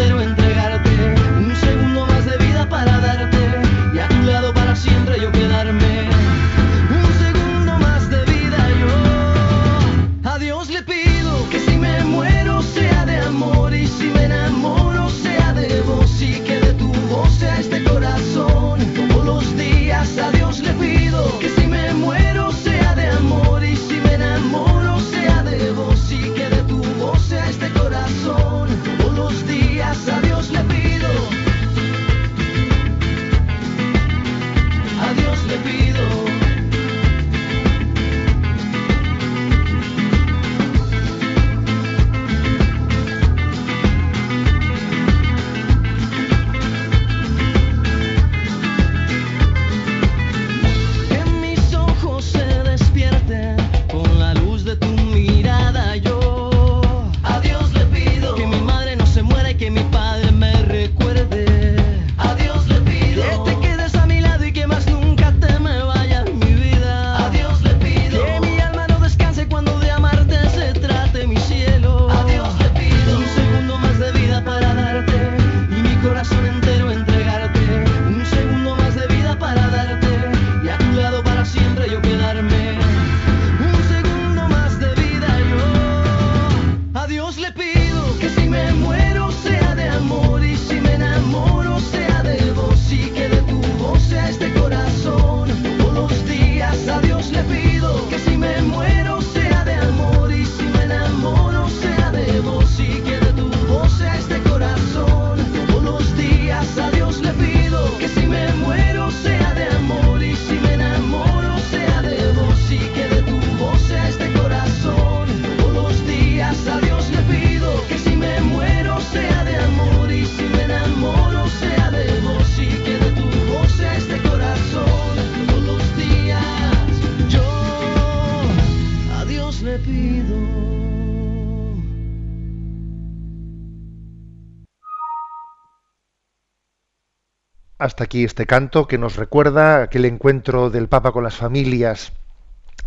[137.98, 142.12] hasta aquí este canto que nos recuerda aquel encuentro del Papa con las familias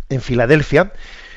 [0.07, 0.93] en Filadelfia.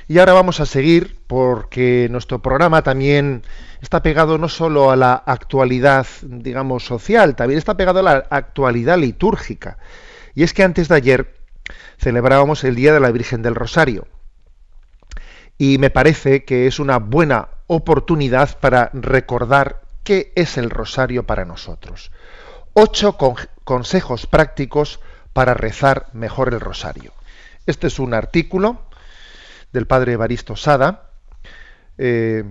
[0.07, 3.43] Y ahora vamos a seguir porque nuestro programa también
[3.83, 8.97] está pegado no solo a la actualidad, digamos, social, también está pegado a la actualidad
[8.97, 9.77] litúrgica.
[10.37, 11.35] Y es que antes de ayer
[11.99, 14.07] celebrábamos el Día de la Virgen del Rosario.
[15.59, 21.45] Y me parece que es una buena oportunidad para recordar qué es el rosario para
[21.45, 22.13] nosotros.
[22.77, 23.17] Ocho
[23.63, 24.99] consejos prácticos
[25.33, 27.13] para rezar mejor el rosario.
[27.67, 28.83] Este es un artículo
[29.73, 31.11] del padre Evaristo Sada,
[31.99, 32.43] eh,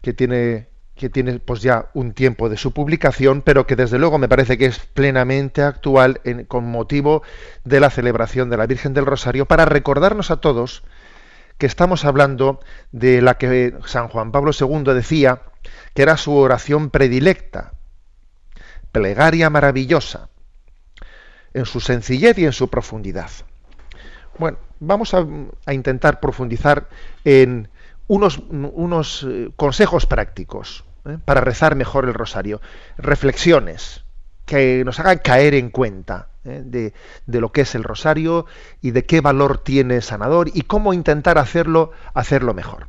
[0.00, 4.16] que tiene, que tiene pues ya un tiempo de su publicación, pero que desde luego
[4.18, 7.24] me parece que es plenamente actual con motivo
[7.64, 10.84] de la celebración de la Virgen del Rosario, para recordarnos a todos
[11.58, 12.60] que estamos hablando
[12.92, 15.42] de la que San Juan Pablo II decía
[15.94, 17.72] que era su oración predilecta,
[18.92, 20.28] plegaria maravillosa,
[21.54, 23.30] en su sencillez y en su profundidad.
[24.38, 25.26] Bueno, vamos a,
[25.72, 26.88] intentar profundizar
[27.24, 27.68] en
[28.06, 31.18] unos, unos eh, consejos prácticos ¿eh?
[31.24, 32.60] para rezar mejor el rosario,
[32.96, 34.04] reflexiones
[34.46, 36.62] que nos hagan caer en cuenta ¿eh?
[36.64, 36.94] de,
[37.26, 38.46] de, lo que es el rosario
[38.80, 42.88] y de qué valor tiene sanador y cómo intentar hacerlo, hacerlo mejor.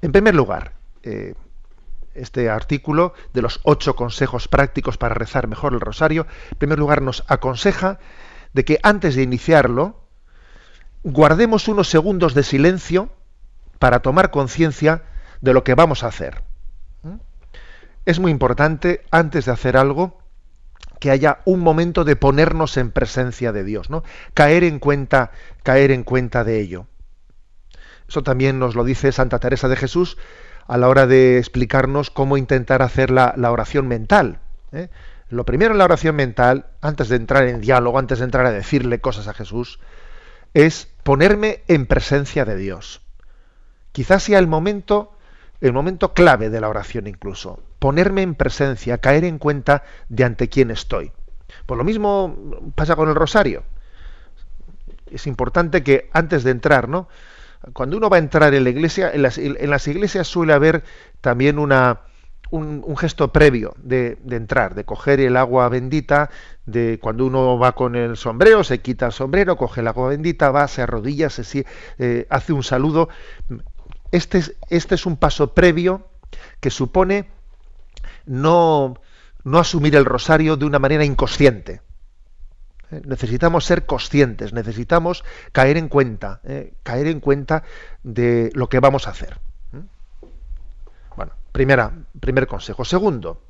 [0.00, 0.72] En primer lugar,
[2.14, 7.02] este artículo de los ocho consejos prácticos para rezar mejor el rosario, en primer lugar
[7.02, 7.98] nos aconseja
[8.52, 10.00] de que antes de iniciarlo,
[11.04, 13.10] guardemos unos segundos de silencio
[13.78, 15.02] para tomar conciencia
[15.40, 16.42] de lo que vamos a hacer.
[17.02, 17.16] ¿Mm?
[18.06, 20.18] Es muy importante, antes de hacer algo,
[20.98, 24.02] que haya un momento de ponernos en presencia de Dios, ¿no?
[24.34, 25.30] Caer en cuenta,
[25.62, 26.86] caer en cuenta de ello.
[28.08, 30.16] Eso también nos lo dice Santa Teresa de Jesús
[30.68, 34.38] a la hora de explicarnos cómo intentar hacer la, oración mental.
[34.70, 34.88] ¿eh?
[35.30, 38.52] Lo primero en la oración mental, antes de entrar en diálogo, antes de entrar a
[38.52, 39.80] decirle cosas a Jesús,
[40.52, 43.00] es ponerme en presencia de Dios.
[43.92, 45.12] Quizás sea el momento,
[45.62, 47.62] el momento clave de la oración incluso.
[47.78, 51.12] Ponerme en presencia, caer en cuenta de ante quién estoy.
[51.64, 52.36] Por lo mismo
[52.74, 53.64] pasa con el rosario.
[55.10, 57.08] Es importante que antes de entrar, ¿no?
[57.72, 60.84] Cuando uno va a entrar en la iglesia, en las, iglesias suele haber
[61.20, 62.00] también una,
[62.50, 66.30] un, gesto previo de, entrar, de coger el agua bendita,
[66.66, 70.50] de cuando uno va con el sombrero, se quita el sombrero, coge el agua bendita,
[70.50, 71.66] va, se arrodilla, se,
[71.98, 73.08] eh, hace un saludo.
[74.12, 76.06] Este es, este es un paso previo
[76.60, 77.28] que supone
[78.24, 78.94] no,
[79.44, 81.80] no asumir el rosario de una manera inconsciente.
[82.90, 87.62] Necesitamos ser conscientes, necesitamos caer en cuenta, eh, caer en cuenta
[88.02, 89.38] de lo que vamos a hacer.
[91.16, 92.84] Bueno, primera, primer consejo.
[92.84, 93.42] Segundo,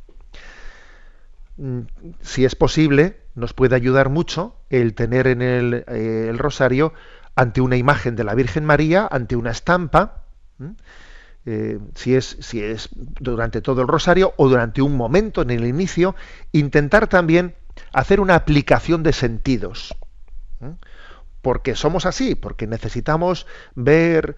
[1.57, 1.81] mm,
[2.21, 6.93] si es posible, nos puede ayudar mucho el tener en el, eh, rosario
[7.37, 10.25] ante una imagen de la Virgen María, ante una estampa,
[11.47, 15.65] eh, si, es, si es durante todo el rosario o durante un momento en el
[15.67, 16.17] inicio,
[16.53, 17.55] intentar también
[17.93, 19.95] hacer una aplicación de sentidos.
[20.61, 20.75] ¿eh?
[21.43, 24.37] Porque somos así, porque necesitamos ver,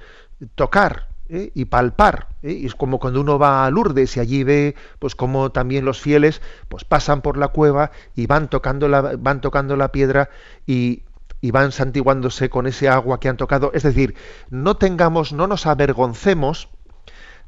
[0.54, 1.50] tocar ¿eh?
[1.54, 2.28] y palpar.
[2.42, 2.52] ¿eh?
[2.52, 6.00] Y es como cuando uno va a Lourdes y allí ve, pues como también los
[6.00, 10.30] fieles, pues pasan por la cueva y van tocando la, van tocando la piedra
[10.66, 11.04] y,
[11.40, 13.70] y van santiguándose con ese agua que han tocado.
[13.74, 14.14] Es decir,
[14.50, 16.68] no tengamos, no nos avergoncemos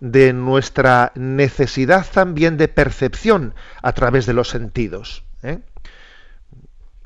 [0.01, 5.25] de nuestra necesidad también de percepción a través de los sentidos.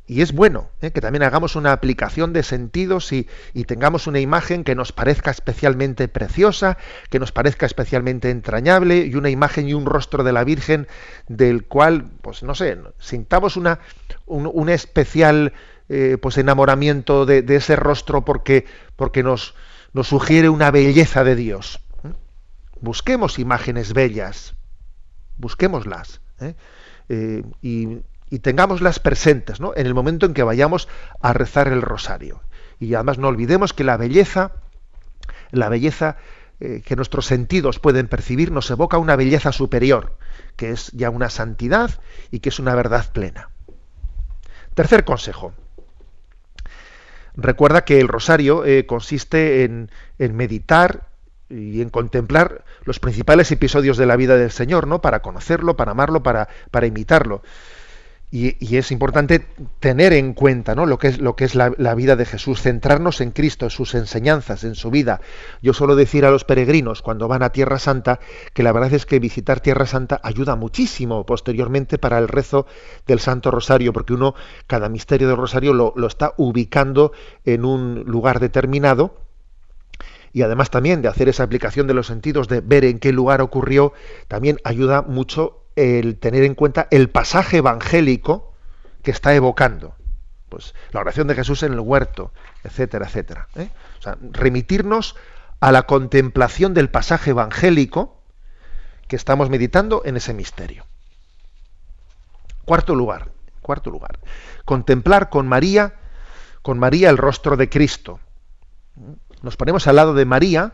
[0.08, 0.92] Y es bueno ¿eh?
[0.92, 3.26] que también hagamos una aplicación de sentidos y,
[3.66, 6.78] tengamos una imagen que nos parezca especialmente preciosa,
[7.10, 10.86] que nos parezca especialmente entrañable y una imagen y un rostro de la Virgen
[11.26, 13.80] del cual, pues no sé, sintamos una,
[14.26, 15.52] un, especial
[15.88, 19.56] eh, pues enamoramiento de, ese rostro porque, porque nos,
[19.92, 21.80] nos sugiere una belleza de Dios.
[22.04, 22.12] ¿eh?
[22.80, 24.54] Busquemos imágenes bellas,
[25.36, 26.20] busquémoslas.
[27.60, 29.72] y y tengámoslas presentes ¿no?
[29.76, 30.88] en el momento en que vayamos
[31.20, 32.42] a rezar el rosario.
[32.78, 34.52] Y además no olvidemos que la belleza,
[35.50, 36.16] la belleza
[36.58, 40.16] eh, que nuestros sentidos pueden percibir nos evoca una belleza superior,
[40.56, 42.00] que es ya una santidad
[42.30, 43.50] y que es una verdad plena.
[44.74, 45.52] Tercer consejo.
[47.34, 51.08] Recuerda que el rosario eh, consiste en, meditar
[51.50, 55.02] y en contemplar los principales episodios de la vida del Señor, ¿no?
[55.02, 57.42] Para conocerlo, para amarlo, para, para imitarlo.
[58.30, 59.46] Y, es importante
[59.78, 60.84] tener en cuenta ¿no?
[60.84, 63.94] lo que es, lo que es la, vida de Jesús, centrarnos en Cristo, en sus
[63.94, 65.20] enseñanzas, en su vida.
[65.62, 68.18] Yo suelo decir a los peregrinos cuando van a Tierra Santa
[68.52, 72.66] que la verdad es que visitar Tierra Santa ayuda muchísimo posteriormente para el rezo
[73.06, 74.34] del Santo Rosario, porque uno,
[74.66, 77.12] cada misterio del Rosario lo, lo está ubicando
[77.44, 79.20] en un lugar determinado
[80.32, 83.40] y además también de hacer esa aplicación de los sentidos, de ver en qué lugar
[83.40, 83.94] ocurrió,
[84.28, 88.54] también ayuda mucho el tener en cuenta el pasaje evangélico
[89.02, 89.94] que está evocando.
[90.48, 92.32] Pues la oración de Jesús en el huerto,
[92.64, 93.48] etcétera, etcétera.
[93.56, 93.68] ¿eh?
[94.32, 95.16] Remitirnos
[95.60, 98.20] a la contemplación del pasaje evangélico
[99.08, 100.86] que estamos meditando en ese misterio.
[102.64, 103.30] Cuarto lugar,
[103.62, 104.18] cuarto lugar.
[104.64, 105.94] Contemplar con María,
[106.62, 108.18] con María el rostro de Cristo.
[109.42, 110.72] Nos ponemos al lado de María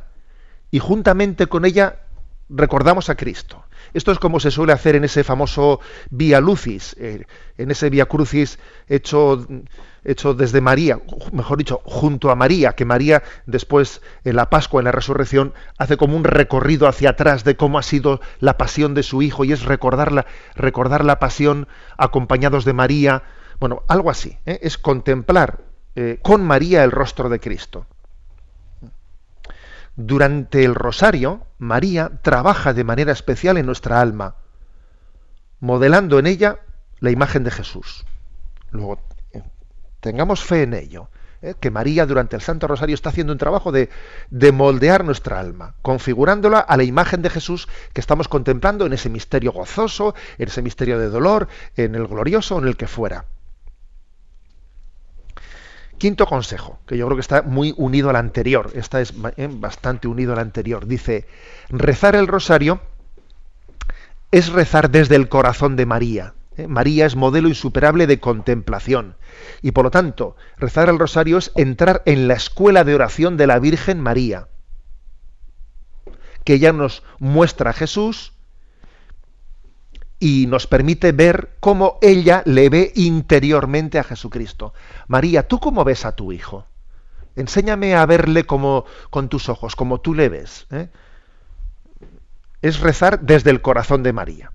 [0.71, 2.01] y juntamente con ella
[2.49, 3.65] recordamos a Cristo.
[3.95, 5.81] Esto es como se suele hacer en ese famoso
[6.11, 7.25] Via Lucis, eh,
[7.59, 9.47] en ese Via Crucis hecho,
[10.05, 11.01] hecho desde María,
[11.33, 15.97] mejor dicho, junto a María, que María después en la Pascua, en la resurrección, hace
[15.97, 19.53] como un recorrido hacia atrás de cómo ha sido la pasión de su Hijo y
[19.53, 21.69] es recordar la, recordar la pasión
[21.99, 23.23] acompañados de María.
[23.61, 24.59] Bueno, algo así, ¿eh?
[24.63, 25.61] es contemplar
[25.95, 27.87] eh, con María el rostro de Cristo.
[29.97, 34.37] Durante el rosario, María trabaja de manera especial en nuestra alma,
[35.61, 36.61] modelando en ella
[37.01, 38.07] la imagen de Jesús.
[38.71, 38.99] Luego,
[39.33, 39.43] eh,
[40.01, 41.11] tengamos fe en ello,
[41.43, 43.91] eh, que María durante el Santo Rosario está haciendo un trabajo de,
[44.31, 49.11] de moldear nuestra alma, configurándola a la imagen de Jesús que estamos contemplando en ese
[49.11, 53.27] misterio gozoso, en ese misterio de dolor, en el glorioso, en el que fuera.
[56.03, 60.09] Quinto consejo, que yo creo que está muy unido al anterior, esta es eh, bastante
[60.09, 60.89] unido al anterior.
[60.89, 61.29] Dice,
[61.69, 62.81] rezar el rosario
[64.33, 66.35] es rezar desde el corazón de María.
[66.57, 66.67] ¿eh?
[66.67, 69.15] María es modelo insuperable de contemplación.
[69.61, 73.47] Y por lo tanto, rezar el rosario es entrar en la escuela de oración de
[73.47, 74.49] la Virgen María,
[76.43, 78.32] que ella nos muestra a Jesús,
[80.23, 84.73] y nos permite ver cómo ella le ve interiormente a Jesucristo.
[85.09, 86.65] María, ¿tú cómo ves a tu hijo?
[87.35, 90.69] Enséñame a verle como con tus ojos, como tú le ves.
[90.71, 90.91] ¿eh?
[92.61, 94.53] Es rezar desde el corazón de María.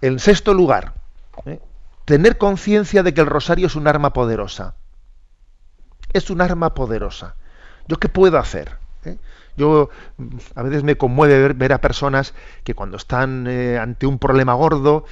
[0.00, 0.94] En sexto lugar,
[1.46, 1.60] ¿eh?
[2.04, 4.74] tener conciencia de que el rosario es un arma poderosa.
[6.12, 7.36] Es un arma poderosa.
[7.86, 8.76] ¿Yo qué puedo hacer?
[9.58, 9.90] Yo
[10.54, 12.32] a veces me conmueve ver, a personas
[12.64, 15.04] que cuando están eh, ante un problema gordo,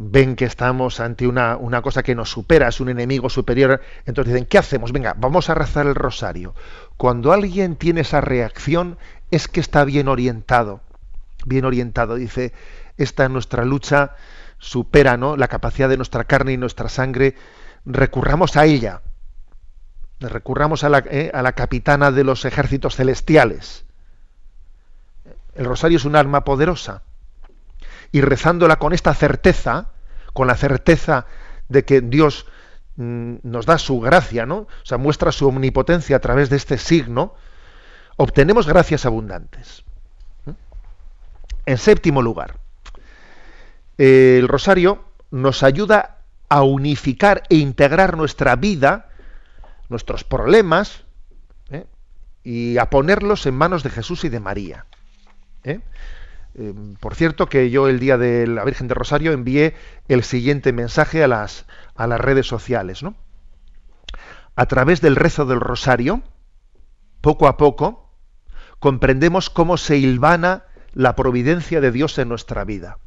[0.00, 4.32] ven que estamos ante una, una, cosa que nos supera, es un enemigo superior, entonces
[4.32, 4.92] dicen, ¿qué hacemos?
[4.92, 6.54] Venga, vamos a rezar el rosario.
[6.96, 8.96] Cuando alguien tiene esa reacción
[9.32, 10.80] es que está bien orientado,
[11.44, 12.14] bien orientado.
[12.14, 12.52] Dice,
[12.96, 14.14] esta nuestra lucha
[14.58, 15.36] supera ¿no?
[15.36, 17.34] la capacidad de nuestra carne y nuestra sangre,
[17.84, 19.02] recurramos a ella,
[20.20, 23.87] recurramos a la, eh, a la capitana de los ejércitos celestiales
[25.58, 27.02] el rosario es un arma poderosa.
[28.12, 29.88] Y rezándola con esta certeza,
[30.32, 31.26] con la certeza
[31.68, 32.46] de que Dios
[32.94, 34.56] mm, nos da su gracia, ¿no?
[34.58, 37.34] O sea, muestra su omnipotencia a través de este signo,
[38.16, 39.82] obtenemos gracias abundantes.
[41.66, 42.54] En séptimo lugar,
[43.98, 49.08] el rosario nos ayuda a unificar e integrar nuestra vida,
[49.88, 51.02] nuestros problemas,
[51.70, 51.84] ¿eh?
[52.44, 54.86] y a ponerlos en manos de Jesús y de María.
[55.64, 55.80] ¿Eh?
[56.54, 59.74] Eh, por cierto, que yo el día de la Virgen de Rosario envié
[60.08, 63.02] el siguiente mensaje a las, a las redes sociales.
[63.02, 63.14] ¿no?
[64.56, 66.22] A través del rezo del Rosario,
[67.20, 68.10] poco a poco,
[68.80, 72.98] comprendemos cómo se hilvana la providencia de Dios en nuestra vida.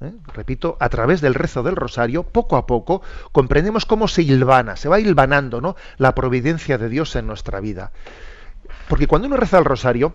[0.00, 0.12] ¿Eh?
[0.34, 4.88] Repito, a través del rezo del rosario, poco a poco, comprendemos cómo se hilvana, se
[4.88, 5.76] va hilvanando ¿no?
[5.96, 7.92] la providencia de Dios en nuestra vida.
[8.88, 10.14] Porque cuando uno reza el rosario,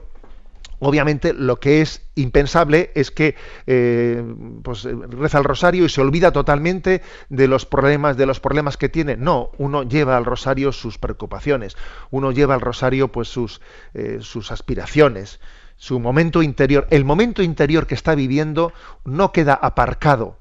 [0.80, 4.24] Obviamente lo que es impensable es que eh,
[4.64, 8.88] pues, reza el rosario y se olvida totalmente de los problemas, de los problemas que
[8.88, 9.18] tiene.
[9.18, 11.76] No, uno lleva al rosario sus preocupaciones,
[12.12, 13.60] uno lleva al rosario pues sus,
[13.96, 15.40] eh, sus aspiraciones,
[15.78, 16.86] su momento interior.
[16.92, 18.72] El momento interior que está viviendo
[19.04, 20.38] no queda aparcado,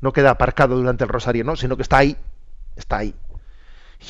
[0.00, 2.16] no queda aparcado durante el rosario, no, sino que está ahí,
[2.76, 3.14] está ahí.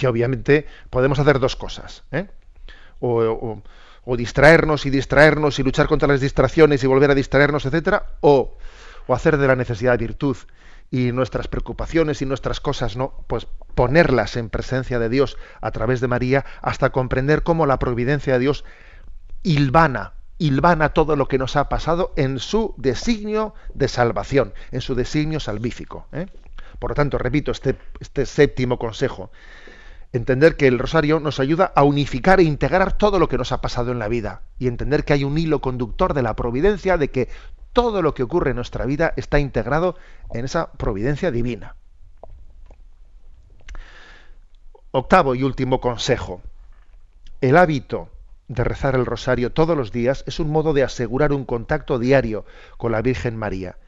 [0.00, 2.04] Y obviamente podemos hacer dos cosas.
[2.12, 2.28] ¿eh?
[3.00, 3.62] o
[4.04, 8.56] o distraernos y distraernos y luchar contra las distracciones y volver a distraernos, etcétera, o,
[9.06, 10.36] o hacer de la necesidad virtud
[10.90, 16.00] y nuestras preocupaciones y nuestras cosas, no, pues ponerlas en presencia de Dios a través
[16.00, 18.64] de María hasta comprender cómo la providencia de Dios
[19.42, 24.94] hilvana, hilvana todo lo que nos ha pasado en su designio de salvación, en su
[24.94, 26.06] designio salvífico.
[26.12, 26.26] ¿eh?
[26.78, 29.30] Por lo tanto, repito este, este séptimo consejo,
[30.14, 33.60] entender que el rosario nos ayuda a unificar e integrar todo lo que nos ha
[33.60, 37.10] pasado en la vida y entender que hay un hilo conductor de la providencia, de
[37.10, 37.28] que
[37.72, 39.96] todo lo que ocurre en nuestra vida está integrado
[40.32, 41.74] en esa providencia divina.
[44.92, 46.40] Octavo y último consejo.
[47.40, 48.08] El hábito
[48.46, 52.44] de rezar el rosario todos los días es un modo de asegurar un contacto diario
[52.78, 53.78] con la Virgen María,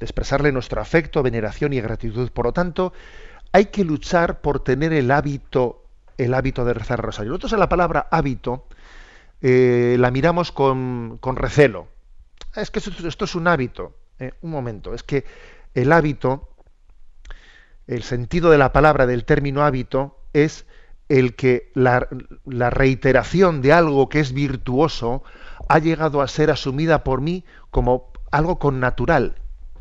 [0.00, 2.30] de expresarle nuestro afecto, veneración y gratitud.
[2.30, 2.94] Por lo tanto,
[3.52, 5.84] hay que luchar por tener el hábito,
[6.16, 7.30] el hábito de rezar rosario.
[7.30, 8.66] Nosotros en la palabra hábito
[9.42, 11.88] eh, la miramos con, recelo.
[12.56, 13.94] Es que esto, es un hábito.
[14.18, 15.24] Eh, un momento, es que
[15.74, 16.48] el hábito,
[17.86, 20.66] el sentido de la palabra del término hábito es
[21.08, 22.08] el que la,
[22.46, 25.24] la, reiteración de algo que es virtuoso
[25.68, 29.34] ha llegado a ser asumida por mí como algo con natural.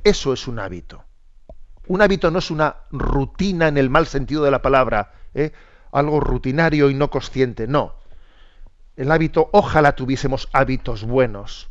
[0.03, 1.05] Eso es un hábito.
[1.92, 5.52] Un hábito no es una rutina en el mal sentido de la palabra, ¿eh?
[5.92, 7.96] algo rutinario y no consciente, no.
[8.96, 11.70] El hábito, ojalá tuviésemos hábitos buenos.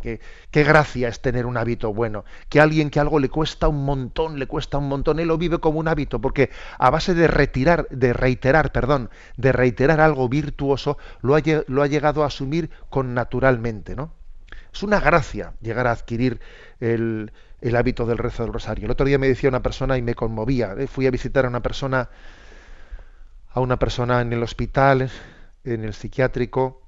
[0.00, 0.20] qué,
[0.50, 2.24] gracia es tener un hábito bueno.
[2.48, 5.58] Que alguien que algo le cuesta un montón, le cuesta un montón, él lo vive
[5.58, 6.48] como un hábito, porque
[6.78, 11.86] a base de retirar, de reiterar, perdón, de reiterar algo virtuoso, lo ha, lo ha
[11.86, 14.10] llegado a asumir con naturalmente, ¿no?
[14.78, 16.38] Es una gracia llegar a adquirir
[16.78, 18.84] el, el hábito del rezo del rosario.
[18.84, 20.76] El otro día me decía una persona y me conmovía.
[20.78, 20.86] ¿eh?
[20.86, 22.10] Fui a visitar a una persona,
[23.48, 25.10] a una persona en el hospital,
[25.64, 26.80] en el psiquiátrico,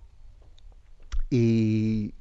[1.30, 2.14] y,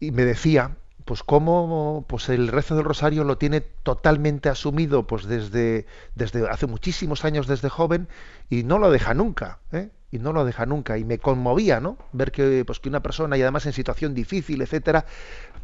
[0.00, 5.84] me decía, pues cómo pues el rezo del rosario lo tiene totalmente asumido pues desde,
[6.14, 8.08] desde hace muchísimos años desde joven
[8.48, 9.90] y no lo deja nunca ¿eh?
[10.10, 13.36] Y no lo deja nunca y me conmovía no ver que pues que una persona
[13.36, 15.04] y además en situación difícil etcétera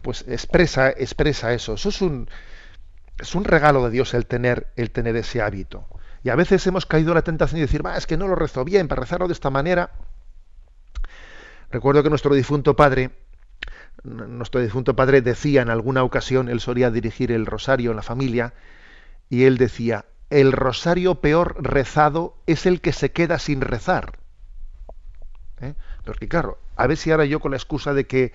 [0.02, 1.74] pues expresa, expresa eso.
[1.74, 2.28] Eso es un,
[3.18, 5.86] es un regalo de Dios el tener, el tener ese hábito.
[6.24, 8.34] Y a veces hemos caído en la tentación de decir, va, es que no lo
[8.34, 9.90] rezo bien, para rezarlo de esta manera.
[11.70, 13.10] Recuerdo que nuestro difunto padre,
[14.04, 18.54] nuestro difunto padre decía en alguna ocasión, él solía dirigir el rosario en la familia,
[19.30, 24.18] y él decía, el rosario peor rezado es el que se queda sin rezar.
[25.62, 25.74] ¿Eh?
[26.04, 28.32] Porque claro, a ver si ahora yo con la excusa de que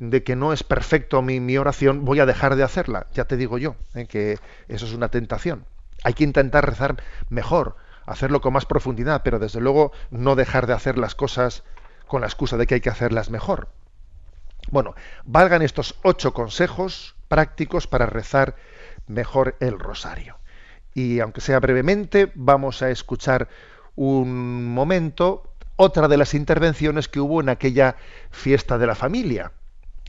[0.00, 3.06] de que no es perfecto mi, oración, voy a dejar de hacerla.
[3.12, 4.06] Ya te digo yo, ¿eh?
[4.06, 5.66] que eso es una tentación.
[6.02, 6.96] Hay que intentar rezar
[7.28, 7.76] mejor,
[8.06, 11.64] hacerlo con más profundidad, pero desde luego no dejar de hacer las cosas
[12.06, 13.68] con la excusa de que hay que hacerlas mejor.
[14.70, 18.56] Bueno, valgan estos ocho consejos prácticos para rezar
[19.06, 20.38] mejor el rosario.
[20.94, 23.48] Y aunque sea brevemente, vamos a escuchar
[23.96, 25.49] un momento
[25.82, 27.96] otra de las intervenciones que hubo en aquella
[28.30, 29.52] fiesta de la familia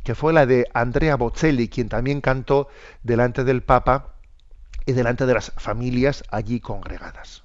[0.04, 2.68] que fue la de Andrea Bocelli, quien también cantó
[3.04, 4.16] delante del Papa
[4.86, 7.44] y delante de las familias allí congregadas.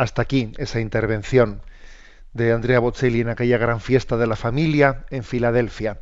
[0.00, 1.60] Hasta aquí esa intervención
[2.32, 6.00] de Andrea Bocelli en aquella gran fiesta de la familia en Filadelfia.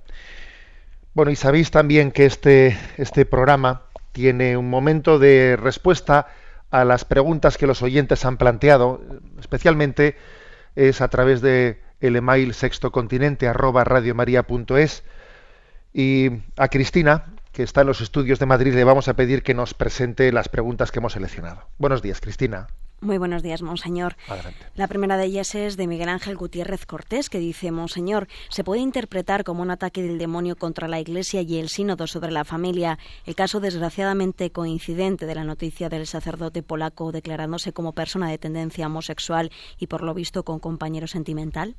[1.15, 3.83] Bueno, y sabéis también que este, este programa
[4.13, 6.29] tiene un momento de respuesta
[6.71, 9.03] a las preguntas que los oyentes han planteado,
[9.41, 10.15] especialmente
[10.77, 15.03] es a través de el email sextocontinente arroba radiomaria.es
[15.93, 19.55] y a Cristina, que está en los estudios de Madrid, le vamos a pedir que
[19.55, 21.67] nos presente las preguntas que hemos seleccionado.
[21.79, 22.69] Buenos días, Cristina.
[23.01, 24.17] Muy buenos días, Monseñor.
[24.75, 28.81] La primera de ellas es de Miguel Ángel Gutiérrez Cortés, que dice, Monseñor, ¿se puede
[28.81, 32.99] interpretar como un ataque del demonio contra la Iglesia y el sínodo sobre la familia
[33.25, 38.87] el caso desgraciadamente coincidente de la noticia del sacerdote polaco declarándose como persona de tendencia
[38.89, 41.77] homosexual y por lo visto con compañero sentimental?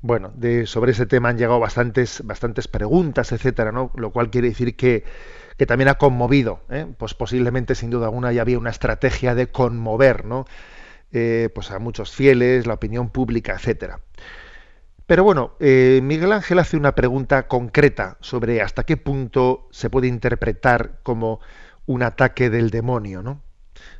[0.00, 3.90] Bueno, de, sobre ese tema han llegado bastantes, bastantes preguntas, etcétera, ¿no?
[3.96, 5.04] Lo cual quiere decir que
[5.60, 6.86] que también ha conmovido, ¿eh?
[6.96, 10.46] pues posiblemente sin duda alguna ya había una estrategia de conmover, ¿no?
[11.12, 14.00] Eh, pues a muchos fieles, la opinión pública, etcétera.
[15.04, 20.06] Pero bueno, eh, Miguel Ángel hace una pregunta concreta sobre hasta qué punto se puede
[20.06, 21.40] interpretar como
[21.84, 23.42] un ataque del demonio, ¿no?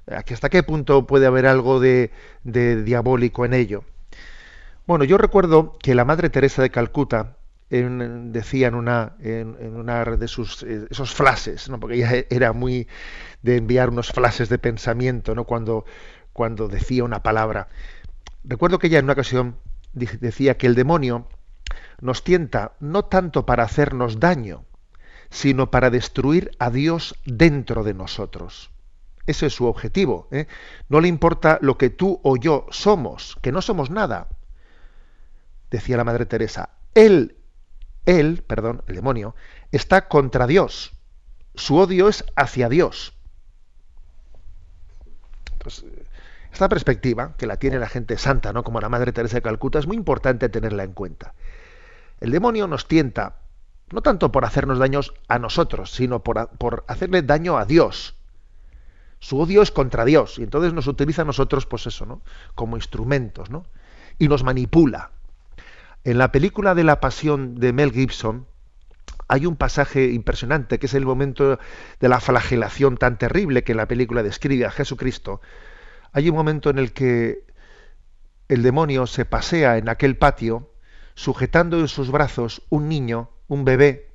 [0.06, 2.10] ¿Hasta qué punto puede haber algo de,
[2.42, 3.84] diabólico en ello?
[4.86, 7.36] Bueno, yo recuerdo que la Madre Teresa de Calcuta,
[7.70, 12.88] decía en una, en, una de sus eh, esos flashes, porque ella era muy
[13.42, 15.44] de enviar unos flashes de pensamiento ¿no?
[15.44, 15.84] cuando,
[16.32, 17.68] cuando decía una palabra.
[18.42, 19.56] Recuerdo que ella en una ocasión
[19.92, 21.28] decía que el demonio
[22.00, 24.64] nos tienta no tanto para hacernos daño,
[25.30, 28.72] sino para destruir a Dios dentro de nosotros.
[29.26, 30.26] Ese es su objetivo.
[30.32, 30.48] ¿eh?
[30.88, 34.28] No le importa lo que tú o yo somos, que no somos nada.
[35.70, 37.36] Decía la Madre Teresa, Él
[38.18, 39.34] él, perdón, el demonio,
[39.70, 40.92] está contra Dios.
[41.54, 43.14] Su odio es hacia Dios.
[45.52, 45.84] Entonces,
[46.52, 48.64] esta perspectiva, que la tiene la gente santa, ¿no?
[48.64, 51.34] como la Madre Teresa de Calcuta, es muy importante tenerla en cuenta.
[52.20, 53.36] El demonio nos tienta,
[53.92, 58.16] no tanto por hacernos daños a nosotros, sino por, por hacerle daño a Dios.
[59.20, 62.22] Su odio es contra Dios, y entonces nos utiliza a nosotros, pues eso, ¿no?
[62.54, 63.66] Como instrumentos, ¿no?
[64.18, 65.10] Y nos manipula.
[66.04, 68.46] En la película de la Pasión de Mel Gibson
[69.28, 71.58] hay un pasaje impresionante que es el momento
[72.00, 75.40] de la flagelación tan terrible que la película describe a Jesucristo.
[76.12, 77.44] Hay un momento en el que
[78.48, 80.72] el demonio se pasea en aquel patio
[81.14, 84.10] sujetando en sus brazos un niño, un bebé,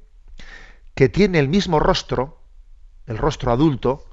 [0.95, 2.41] que tiene el mismo rostro,
[3.05, 4.05] el rostro adulto,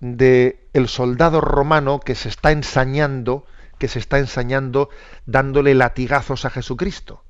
[0.00, 3.46] de el soldado romano que se está ensañando
[3.78, 4.88] que se está ensañando
[5.26, 7.24] dándole latigazos a Jesucristo.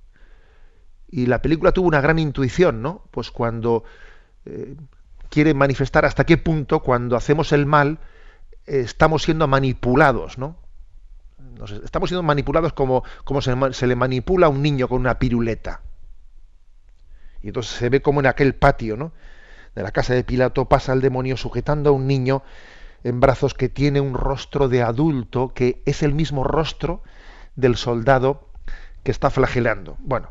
[1.08, 3.04] Y la película tuvo una gran intuición, ¿no?
[3.10, 3.84] Pues cuando
[4.46, 4.74] eh,
[5.30, 7.98] quiere manifestar hasta qué punto cuando hacemos el mal
[8.66, 10.62] eh, estamos siendo manipulados, ¿no?
[11.84, 15.82] estamos siendo manipulados como, como se, se, le manipula a un niño con una piruleta.
[17.42, 19.12] Y entonces se ve como en aquel patio, ¿no?
[19.74, 22.42] De la casa de Pilato pasa el demonio sujetando a un niño
[23.04, 27.02] en brazos que tiene un rostro de adulto que es el mismo rostro
[27.54, 28.48] del soldado
[29.02, 29.96] que está flagelando.
[30.00, 30.30] Bueno,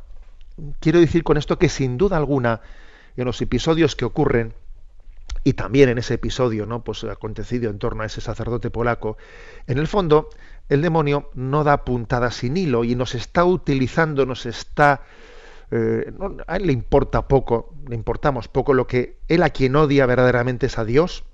[0.80, 2.62] quiero decir con esto que sin duda alguna
[3.16, 4.54] en los episodios que ocurren
[5.44, 6.84] y también en ese episodio, ¿no?
[6.84, 9.18] Pues acontecido en torno a ese sacerdote polaco,
[9.68, 10.30] en el fondo
[10.70, 15.02] el demonio no da puntadas sin hilo y nos está utilizando, nos está
[15.70, 16.12] eh,
[16.48, 20.68] a él le importa poco, le importamos poco lo que él a quien odia verdaderamente
[20.68, 21.26] es a Dios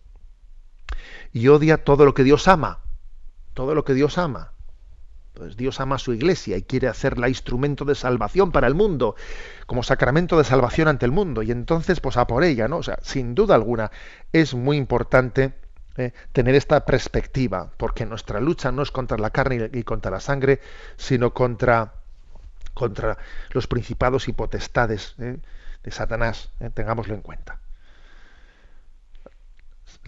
[1.34, 2.80] y odia todo lo que Dios ama,
[3.54, 4.52] todo lo que Dios ama.
[5.34, 9.16] Pues Dios ama a su iglesia y quiere hacerla instrumento de salvación para el mundo,
[9.68, 11.44] como sacramento de salvación ante el mundo.
[11.44, 12.78] Y entonces, pues a por ella, ¿no?
[12.78, 13.90] O sea, sin duda alguna,
[14.34, 15.54] es muy importante
[15.98, 20.20] eh, tener esta perspectiva, porque nuestra lucha no es contra la carne y contra la
[20.20, 20.60] sangre,
[20.98, 21.94] sino contra,
[22.74, 23.18] contra
[23.52, 25.38] los principados y potestades eh,
[25.84, 26.52] de Satanás.
[26.60, 27.60] Eh, tengámoslo en cuenta.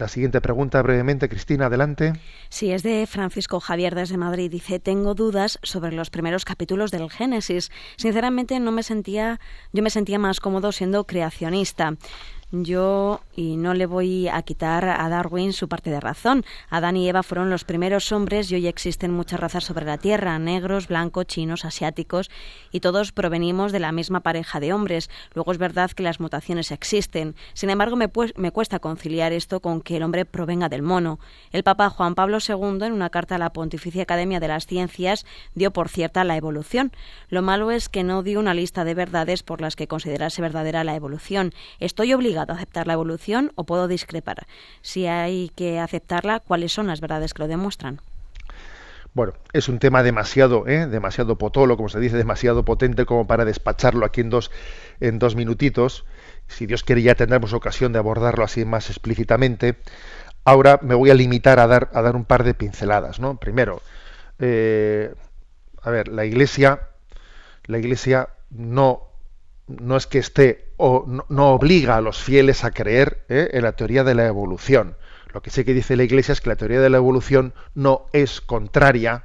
[0.02, 2.14] La siguiente pregunta brevemente, Cristina, adelante.
[2.48, 4.50] Sí, es de Francisco Javier desde Madrid.
[4.50, 7.70] Dice, tengo dudas sobre los primeros capítulos del Génesis.
[7.94, 9.38] Sinceramente no me sentía,
[9.72, 11.94] yo me sentía más cómodo siendo creacionista.
[12.54, 17.08] Yo, y no le voy a quitar a Darwin su parte de razón, Adán y
[17.08, 21.28] Eva fueron los primeros hombres y hoy existen muchas razas sobre la Tierra, negros, blancos,
[21.28, 22.30] chinos, asiáticos,
[22.70, 25.08] y todos provenimos de la misma pareja de hombres.
[25.32, 27.36] Luego es verdad que las mutaciones existen.
[27.54, 31.20] Sin embargo, me, me cuesta conciliar esto con que el hombre provenga del mono.
[31.52, 35.24] El Papa Juan Pablo II, en una carta a la Pontificia Academia de las Ciencias,
[35.54, 36.92] dio por cierta la evolución.
[37.30, 40.84] Lo malo es que no dio una lista de verdades por las que considerase verdadera
[40.84, 41.54] la evolución.
[41.80, 44.46] Estoy obligado a aceptar la evolución o puedo discrepar?
[44.80, 48.00] Si hay que aceptarla, ¿cuáles son las verdades que lo demuestran?
[49.14, 50.86] Bueno, es un tema demasiado, ¿eh?
[50.86, 54.50] demasiado potolo, como se dice, demasiado potente como para despacharlo aquí en dos,
[55.00, 56.06] en dos minutitos.
[56.48, 59.76] Si Dios quiere ya tendremos ocasión de abordarlo así más explícitamente.
[60.44, 63.20] Ahora me voy a limitar a dar, a dar un par de pinceladas.
[63.20, 63.36] ¿no?
[63.36, 63.82] Primero,
[64.38, 65.14] eh,
[65.82, 66.88] a ver, la Iglesia,
[67.66, 69.08] la Iglesia no,
[69.66, 73.50] no es que esté o no, obliga a los fieles a creer ¿eh?
[73.52, 74.96] en la teoría de la evolución.
[75.32, 78.06] Lo que sí que dice la Iglesia es que la teoría de la evolución no
[78.12, 79.24] es contraria,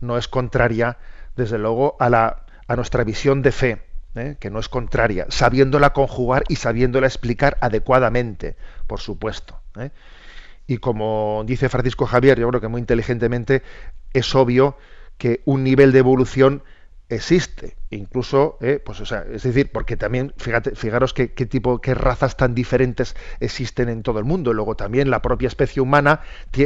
[0.00, 0.98] no es contraria,
[1.36, 3.82] desde luego, a, la, a nuestra visión de fe,
[4.14, 4.36] ¿eh?
[4.38, 9.60] que no es contraria, sabiéndola conjugar y sabiéndola explicar adecuadamente, por supuesto
[10.66, 13.62] y como dice Francisco Javier, yo creo que muy inteligentemente,
[14.12, 14.76] es obvio
[15.18, 16.62] que un nivel de evolución
[17.08, 21.94] existe, incluso, eh, pues, o sea, es decir, porque también, fíjate, fijaros qué, tipo, qué
[21.94, 24.50] razas tan diferentes existen en todo el mundo.
[24.50, 26.20] Y luego también la propia especie humana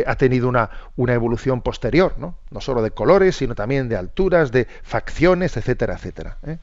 [0.07, 2.39] ha tenido una, una evolución posterior, ¿no?
[2.51, 6.39] No solo de colores, sino también de alturas, de facciones, etcétera, etcétera.
[6.47, 6.59] ¿eh?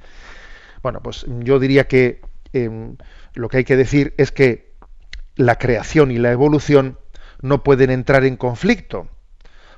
[0.82, 2.22] Bueno, pues yo diría que
[2.54, 2.96] em,
[3.34, 4.74] lo que hay que decir es que
[5.36, 6.98] la creación y la evolución
[7.42, 9.10] no pueden entrar en conflicto,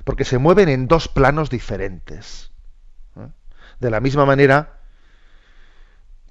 [0.04, 2.52] porque se mueven en dos planos diferentes.
[3.80, 4.80] De la misma manera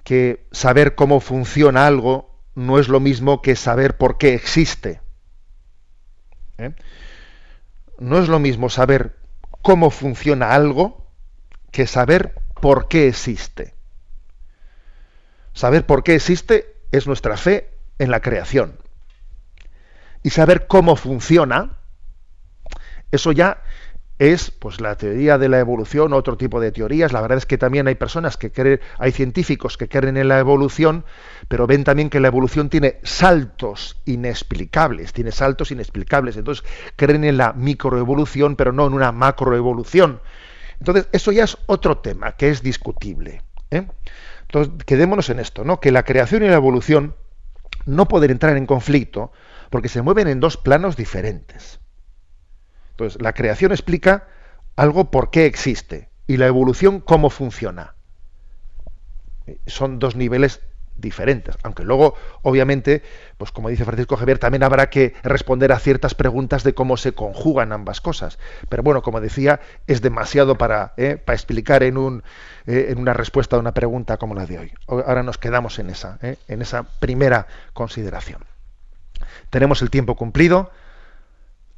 [0.04, 5.00] que saber cómo funciona algo no es lo mismo que saber por qué existe.
[6.58, 6.74] ¿eh?
[7.98, 9.16] No es lo mismo saber
[9.62, 11.06] cómo funciona algo
[11.70, 13.74] que saber por qué existe.
[15.52, 18.78] Saber por qué existe es nuestra fe en la creación
[20.22, 21.78] y saber cómo funciona,
[23.10, 23.62] eso ya
[24.18, 27.12] es pues la teoría de la evolución, otro tipo de teorías.
[27.12, 30.38] La verdad es que también hay personas que creen, hay científicos que creen en la
[30.38, 31.04] evolución,
[31.48, 36.36] pero ven también que la evolución tiene saltos inexplicables, tiene saltos inexplicables.
[36.36, 36.64] Entonces
[36.96, 40.20] creen en la microevolución, pero no en una macroevolución.
[40.80, 43.42] Entonces, eso ya es otro tema que es discutible.
[43.70, 43.86] ¿eh?
[44.42, 45.80] Entonces, quedémonos en esto, ¿no?
[45.80, 47.14] Que la creación y la evolución
[47.86, 49.32] no pueden entrar en conflicto,
[49.70, 51.80] porque se mueven en dos planos diferentes.
[52.98, 54.26] Entonces, la creación explica
[54.74, 57.94] algo por qué existe y la evolución cómo funciona.
[59.66, 60.60] Son dos niveles
[60.96, 63.04] diferentes, aunque luego, obviamente,
[63.36, 67.12] pues como dice Francisco Javier, también habrá que responder a ciertas preguntas de cómo se
[67.12, 68.40] conjugan ambas cosas.
[68.68, 72.24] Pero bueno, como decía, es demasiado para, eh, para explicar en, un,
[72.66, 74.72] eh, en una respuesta a una pregunta como la de hoy.
[74.88, 78.44] Ahora nos quedamos en esa, eh, en esa primera consideración.
[79.50, 80.72] Tenemos el tiempo cumplido.